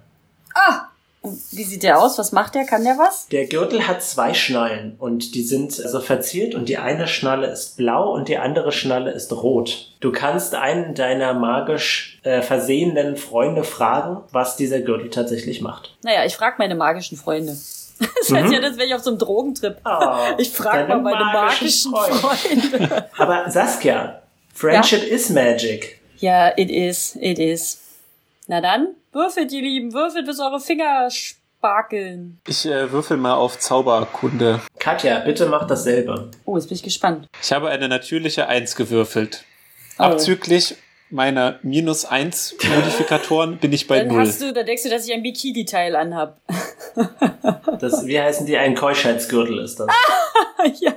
Und 1.22 1.38
Wie 1.52 1.64
sieht 1.64 1.84
der 1.84 2.00
aus? 2.02 2.18
Was 2.18 2.32
macht 2.32 2.56
der? 2.56 2.66
Kann 2.66 2.86
der 2.86 2.98
was? 2.98 3.28
Der 3.28 3.46
Gürtel 3.46 3.88
hat 3.88 4.02
zwei 4.02 4.34
Schnallen 4.34 4.96
und 5.00 5.36
die 5.36 5.44
sind 5.44 5.74
so 5.74 6.00
verziert 6.00 6.56
und 6.56 6.70
die 6.70 6.78
eine 6.78 7.08
Schnalle 7.08 7.48
ist 7.48 7.76
blau 7.76 8.14
und 8.14 8.30
die 8.30 8.38
andere 8.38 8.72
Schnalle 8.72 9.12
ist 9.12 9.34
rot. 9.34 9.92
Du 10.00 10.14
kannst 10.14 10.56
einen 10.56 10.96
deiner 10.96 11.34
magisch 11.34 12.20
äh, 12.24 12.42
versehenen 12.42 13.18
Freunde 13.18 13.66
fragen, 13.66 14.22
was 14.32 14.56
dieser 14.56 14.80
Gürtel 14.80 15.10
tatsächlich 15.10 15.60
macht. 15.60 15.98
Naja, 16.04 16.24
ich 16.26 16.38
frage 16.38 16.56
meine 16.58 16.76
magischen 16.76 17.18
Freunde. 17.18 17.58
Das 18.00 18.32
heißt 18.32 18.54
ja, 18.54 18.62
das 18.62 18.78
wäre 18.78 18.88
ich 18.88 18.94
auf 18.94 19.02
so 19.02 19.12
einem 19.12 19.20
Drogentrip. 19.20 19.78
Oh, 19.86 20.16
Ich 20.38 20.52
frage 20.52 20.88
mal 20.88 21.02
meine 21.02 21.26
magischen 21.26 21.92
magischen 21.92 22.20
Freunde. 22.20 22.78
Freunde. 22.78 23.10
Aber 23.18 23.50
Saskia, 23.50 24.22
Friendship 24.54 25.04
is 25.04 25.30
magic. 25.30 26.00
Ja, 26.18 26.50
it 26.58 26.70
is, 26.70 27.16
it 27.20 27.40
is. 27.40 27.82
Na 28.48 28.62
dann, 28.62 28.96
würfelt, 29.12 29.52
ihr 29.52 29.62
Lieben, 29.62 29.94
würfelt, 29.94 30.26
bis 30.26 30.40
eure 30.40 30.60
Finger 30.60 31.10
sparkeln. 31.10 32.40
Ich 32.48 32.66
äh, 32.66 32.92
würfel 32.92 33.18
mal 33.18 33.36
auf 33.36 33.60
Zauberkunde. 33.60 34.62
Katja, 34.80 35.20
bitte 35.20 35.46
mach 35.46 35.68
dasselbe. 35.68 36.32
Oh, 36.46 36.56
jetzt 36.58 36.68
bin 36.68 36.76
ich 36.76 36.84
gespannt. 36.84 37.28
Ich 37.42 37.52
habe 37.52 37.70
eine 37.70 37.88
natürliche 37.88 38.48
Eins 38.48 38.76
gewürfelt. 38.76 39.44
Oh. 39.98 40.04
Abzüglich 40.04 40.76
meiner 41.10 41.60
minus 41.64 42.06
eins 42.06 42.56
Modifikatoren 42.76 43.58
bin 43.58 43.74
ich 43.74 43.88
bei 43.88 44.00
Dann 44.00 44.10
null. 44.10 44.22
hast 44.22 44.42
du, 44.42 44.54
da 44.54 44.64
denkst 44.64 44.84
du, 44.84 44.90
dass 44.90 45.08
ich 45.08 45.14
ein 45.14 45.24
Bikini-Teil 45.24 45.96
anhab. 45.96 46.40
Das, 47.80 48.06
wie 48.06 48.20
heißen 48.20 48.46
die? 48.46 48.58
Ein 48.58 48.76
Keuschheitsgürtel 48.76 49.60
ist 49.60 49.80
das. 49.80 49.88
ja. 50.82 50.92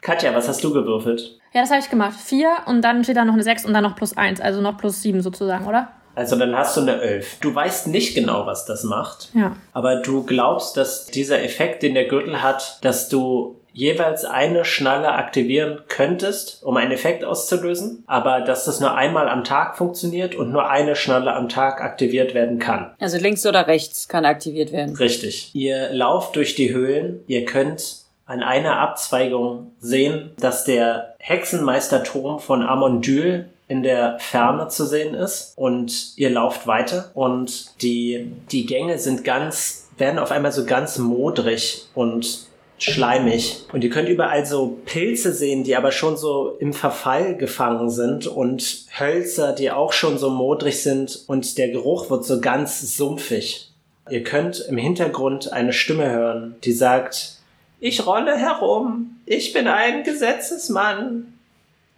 Katja, 0.00 0.34
was 0.34 0.48
hast 0.48 0.64
du 0.64 0.72
gewürfelt? 0.72 1.38
Ja, 1.52 1.60
das 1.60 1.70
habe 1.70 1.80
ich 1.80 1.90
gemacht. 1.90 2.18
Vier 2.18 2.48
und 2.66 2.80
dann 2.82 3.04
steht 3.04 3.16
da 3.16 3.24
noch 3.26 3.34
eine 3.34 3.42
sechs 3.42 3.66
und 3.66 3.74
dann 3.74 3.82
noch 3.82 3.94
plus 3.94 4.16
eins, 4.16 4.40
also 4.40 4.62
noch 4.62 4.78
plus 4.78 5.02
sieben 5.02 5.20
sozusagen, 5.20 5.66
oder? 5.66 5.88
Also 6.14 6.36
dann 6.36 6.54
hast 6.56 6.76
du 6.76 6.82
eine 6.82 7.00
11. 7.00 7.38
Du 7.40 7.54
weißt 7.54 7.88
nicht 7.88 8.14
genau, 8.14 8.46
was 8.46 8.64
das 8.64 8.84
macht. 8.84 9.30
Ja. 9.34 9.56
Aber 9.72 9.96
du 9.96 10.24
glaubst, 10.24 10.76
dass 10.76 11.06
dieser 11.06 11.42
Effekt, 11.42 11.82
den 11.82 11.94
der 11.94 12.06
Gürtel 12.06 12.42
hat, 12.42 12.78
dass 12.82 13.08
du 13.08 13.56
jeweils 13.72 14.24
eine 14.24 14.64
Schnalle 14.64 15.12
aktivieren 15.12 15.80
könntest, 15.88 16.62
um 16.62 16.76
einen 16.76 16.92
Effekt 16.92 17.24
auszulösen, 17.24 18.04
aber 18.06 18.40
dass 18.40 18.64
das 18.64 18.80
nur 18.80 18.94
einmal 18.94 19.28
am 19.28 19.44
Tag 19.44 19.76
funktioniert 19.76 20.34
und 20.34 20.50
nur 20.50 20.70
eine 20.70 20.96
Schnalle 20.96 21.32
am 21.34 21.48
Tag 21.48 21.80
aktiviert 21.80 22.34
werden 22.34 22.58
kann. 22.58 22.94
Also 23.00 23.18
links 23.18 23.46
oder 23.46 23.66
rechts 23.66 24.08
kann 24.08 24.24
aktiviert 24.24 24.72
werden. 24.72 24.96
Richtig. 24.96 25.54
Ihr 25.54 25.92
lauft 25.92 26.36
durch 26.36 26.54
die 26.54 26.72
Höhlen, 26.72 27.20
ihr 27.26 27.44
könnt 27.44 28.02
an 28.26 28.42
einer 28.42 28.78
Abzweigung 28.78 29.72
sehen, 29.80 30.30
dass 30.38 30.64
der 30.64 31.14
Hexenmeisterturm 31.18 32.38
von 32.38 32.62
Amondyl 32.62 33.48
in 33.68 33.82
der 33.82 34.18
Ferne 34.18 34.68
zu 34.68 34.84
sehen 34.84 35.14
ist 35.14 35.54
und 35.56 36.12
ihr 36.16 36.30
lauft 36.30 36.66
weiter 36.66 37.10
und 37.14 37.82
die, 37.82 38.32
die 38.50 38.66
Gänge 38.66 38.98
sind 38.98 39.24
ganz, 39.24 39.88
werden 39.96 40.18
auf 40.18 40.30
einmal 40.30 40.52
so 40.52 40.66
ganz 40.66 40.98
modrig 40.98 41.86
und 41.94 42.46
schleimig. 42.78 43.64
Und 43.72 43.84
ihr 43.84 43.90
könnt 43.90 44.08
überall 44.08 44.44
so 44.44 44.78
Pilze 44.84 45.32
sehen, 45.32 45.64
die 45.64 45.76
aber 45.76 45.92
schon 45.92 46.16
so 46.16 46.56
im 46.58 46.72
Verfall 46.72 47.36
gefangen 47.36 47.90
sind 47.90 48.26
und 48.26 48.86
Hölzer, 48.98 49.52
die 49.52 49.70
auch 49.70 49.92
schon 49.92 50.18
so 50.18 50.30
modrig 50.30 50.82
sind 50.82 51.24
und 51.26 51.58
der 51.58 51.68
Geruch 51.68 52.10
wird 52.10 52.24
so 52.24 52.40
ganz 52.40 52.96
sumpfig. 52.96 53.70
Ihr 54.10 54.24
könnt 54.24 54.60
im 54.68 54.76
Hintergrund 54.76 55.52
eine 55.52 55.72
Stimme 55.72 56.10
hören, 56.10 56.56
die 56.64 56.72
sagt, 56.72 57.38
ich 57.78 58.06
rolle 58.06 58.36
herum, 58.36 59.20
ich 59.26 59.52
bin 59.52 59.68
ein 59.68 60.02
Gesetzesmann. 60.02 61.34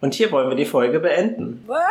Und 0.01 0.13
hier 0.13 0.31
wollen 0.31 0.49
wir 0.49 0.55
die 0.55 0.65
Folge 0.65 0.99
beenden. 0.99 1.63
Was? 1.67 1.81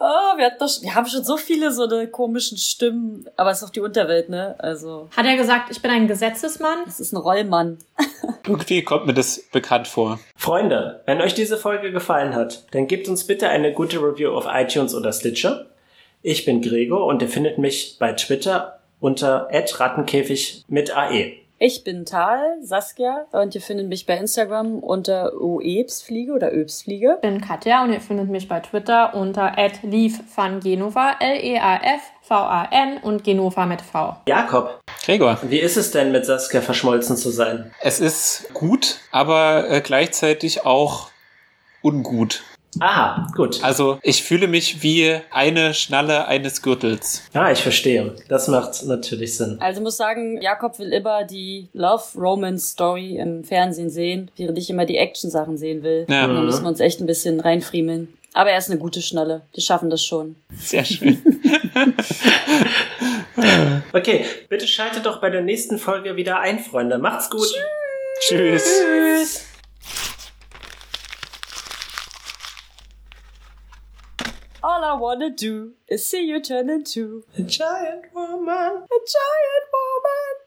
Oh, 0.00 0.36
wir, 0.36 0.46
hatten 0.46 0.58
doch, 0.58 0.82
wir 0.82 0.94
haben 0.94 1.06
schon 1.06 1.24
so 1.24 1.36
viele 1.36 1.72
so 1.72 1.84
eine 1.84 2.08
komischen 2.08 2.58
Stimmen, 2.58 3.28
aber 3.36 3.50
es 3.50 3.58
ist 3.58 3.64
doch 3.68 3.72
die 3.72 3.80
Unterwelt, 3.80 4.28
ne? 4.28 4.54
Also, 4.58 5.08
Hat 5.16 5.26
er 5.26 5.36
gesagt, 5.36 5.70
ich 5.70 5.80
bin 5.80 5.90
ein 5.90 6.08
Gesetzesmann? 6.08 6.78
es 6.86 7.00
ist 7.00 7.12
ein 7.12 7.16
Rollmann. 7.18 7.78
Irgendwie 8.46 8.82
kommt 8.82 9.06
mir 9.06 9.14
das 9.14 9.42
bekannt 9.52 9.86
vor. 9.88 10.18
Freunde, 10.36 11.02
wenn 11.06 11.20
euch 11.20 11.34
diese 11.34 11.56
Folge 11.56 11.92
gefallen 11.92 12.34
hat, 12.34 12.64
dann 12.72 12.86
gebt 12.86 13.08
uns 13.08 13.26
bitte 13.26 13.48
eine 13.48 13.72
gute 13.72 13.98
Review 13.98 14.30
auf 14.30 14.46
iTunes 14.48 14.94
oder 14.94 15.12
Stitcher. 15.12 15.66
Ich 16.22 16.44
bin 16.44 16.60
Gregor 16.62 17.06
und 17.06 17.22
ihr 17.22 17.28
findet 17.28 17.58
mich 17.58 17.96
bei 17.98 18.12
Twitter 18.12 18.80
unter 19.00 19.48
@rattenkäfig 19.52 20.64
mit. 20.68 20.96
AE. 20.96 21.32
Ich 21.62 21.84
bin 21.84 22.06
Tal, 22.06 22.56
Saskia, 22.62 23.26
und 23.32 23.54
ihr 23.54 23.60
findet 23.60 23.86
mich 23.86 24.06
bei 24.06 24.16
Instagram 24.16 24.78
unter 24.78 25.38
oebsfliege 25.38 26.32
oder 26.32 26.54
öbsfliege. 26.54 27.16
Ich 27.16 27.20
bin 27.20 27.42
Katja 27.42 27.84
und 27.84 27.92
ihr 27.92 28.00
findet 28.00 28.30
mich 28.30 28.48
bei 28.48 28.60
Twitter 28.60 29.14
unter 29.14 29.52
@leafvangenova, 29.82 31.16
L-E-A-F-V-A-N 31.20 33.02
und 33.02 33.24
Genova 33.24 33.66
mit 33.66 33.82
V. 33.82 34.16
Jakob, 34.26 34.80
Gregor. 35.04 35.38
wie 35.42 35.58
ist 35.58 35.76
es 35.76 35.90
denn 35.90 36.12
mit 36.12 36.24
Saskia 36.24 36.62
verschmolzen 36.62 37.18
zu 37.18 37.28
sein? 37.28 37.70
Es 37.82 38.00
ist 38.00 38.54
gut, 38.54 38.96
aber 39.12 39.68
äh, 39.68 39.82
gleichzeitig 39.82 40.64
auch 40.64 41.10
ungut. 41.82 42.42
Aha, 42.78 43.26
gut. 43.34 43.62
Also 43.64 43.98
ich 44.02 44.22
fühle 44.22 44.46
mich 44.46 44.82
wie 44.82 45.16
eine 45.32 45.74
Schnalle 45.74 46.26
eines 46.28 46.62
Gürtels. 46.62 47.22
Ah, 47.34 47.50
ich 47.50 47.60
verstehe. 47.60 48.14
Das 48.28 48.46
macht 48.48 48.84
natürlich 48.86 49.36
Sinn. 49.36 49.56
Also 49.60 49.80
muss 49.80 49.96
sagen, 49.96 50.40
Jakob 50.40 50.78
will 50.78 50.92
immer 50.92 51.24
die 51.24 51.68
Love-Romance-Story 51.72 53.16
im 53.16 53.42
Fernsehen 53.44 53.90
sehen, 53.90 54.30
während 54.36 54.56
ich 54.58 54.70
immer 54.70 54.86
die 54.86 54.96
Action-Sachen 54.96 55.58
sehen 55.58 55.82
will. 55.82 56.06
Ja. 56.08 56.28
Da 56.28 56.40
müssen 56.40 56.62
wir 56.62 56.68
uns 56.68 56.80
echt 56.80 57.00
ein 57.00 57.06
bisschen 57.06 57.40
reinfriemeln. 57.40 58.14
Aber 58.32 58.50
er 58.50 58.58
ist 58.58 58.70
eine 58.70 58.78
gute 58.78 59.02
Schnalle. 59.02 59.42
Wir 59.52 59.62
schaffen 59.62 59.90
das 59.90 60.04
schon. 60.04 60.36
Sehr 60.56 60.84
schön. 60.84 61.20
Okay, 63.92 64.24
bitte 64.48 64.68
schaltet 64.68 65.06
doch 65.06 65.20
bei 65.20 65.30
der 65.30 65.40
nächsten 65.42 65.78
Folge 65.78 66.14
wieder 66.16 66.40
ein, 66.40 66.58
Freunde. 66.58 66.98
Macht's 66.98 67.30
gut. 67.30 67.48
Tschüss. 68.20 68.64
Tschüss. 68.64 69.44
All 74.62 74.84
I 74.84 74.92
wanna 74.94 75.30
do 75.30 75.72
is 75.88 76.06
see 76.06 76.22
you 76.22 76.40
turn 76.40 76.68
into 76.68 77.24
A 77.38 77.42
giant 77.42 78.12
woman. 78.14 78.48
a 78.50 79.00
giant 79.16 79.66
woman. 79.72 80.34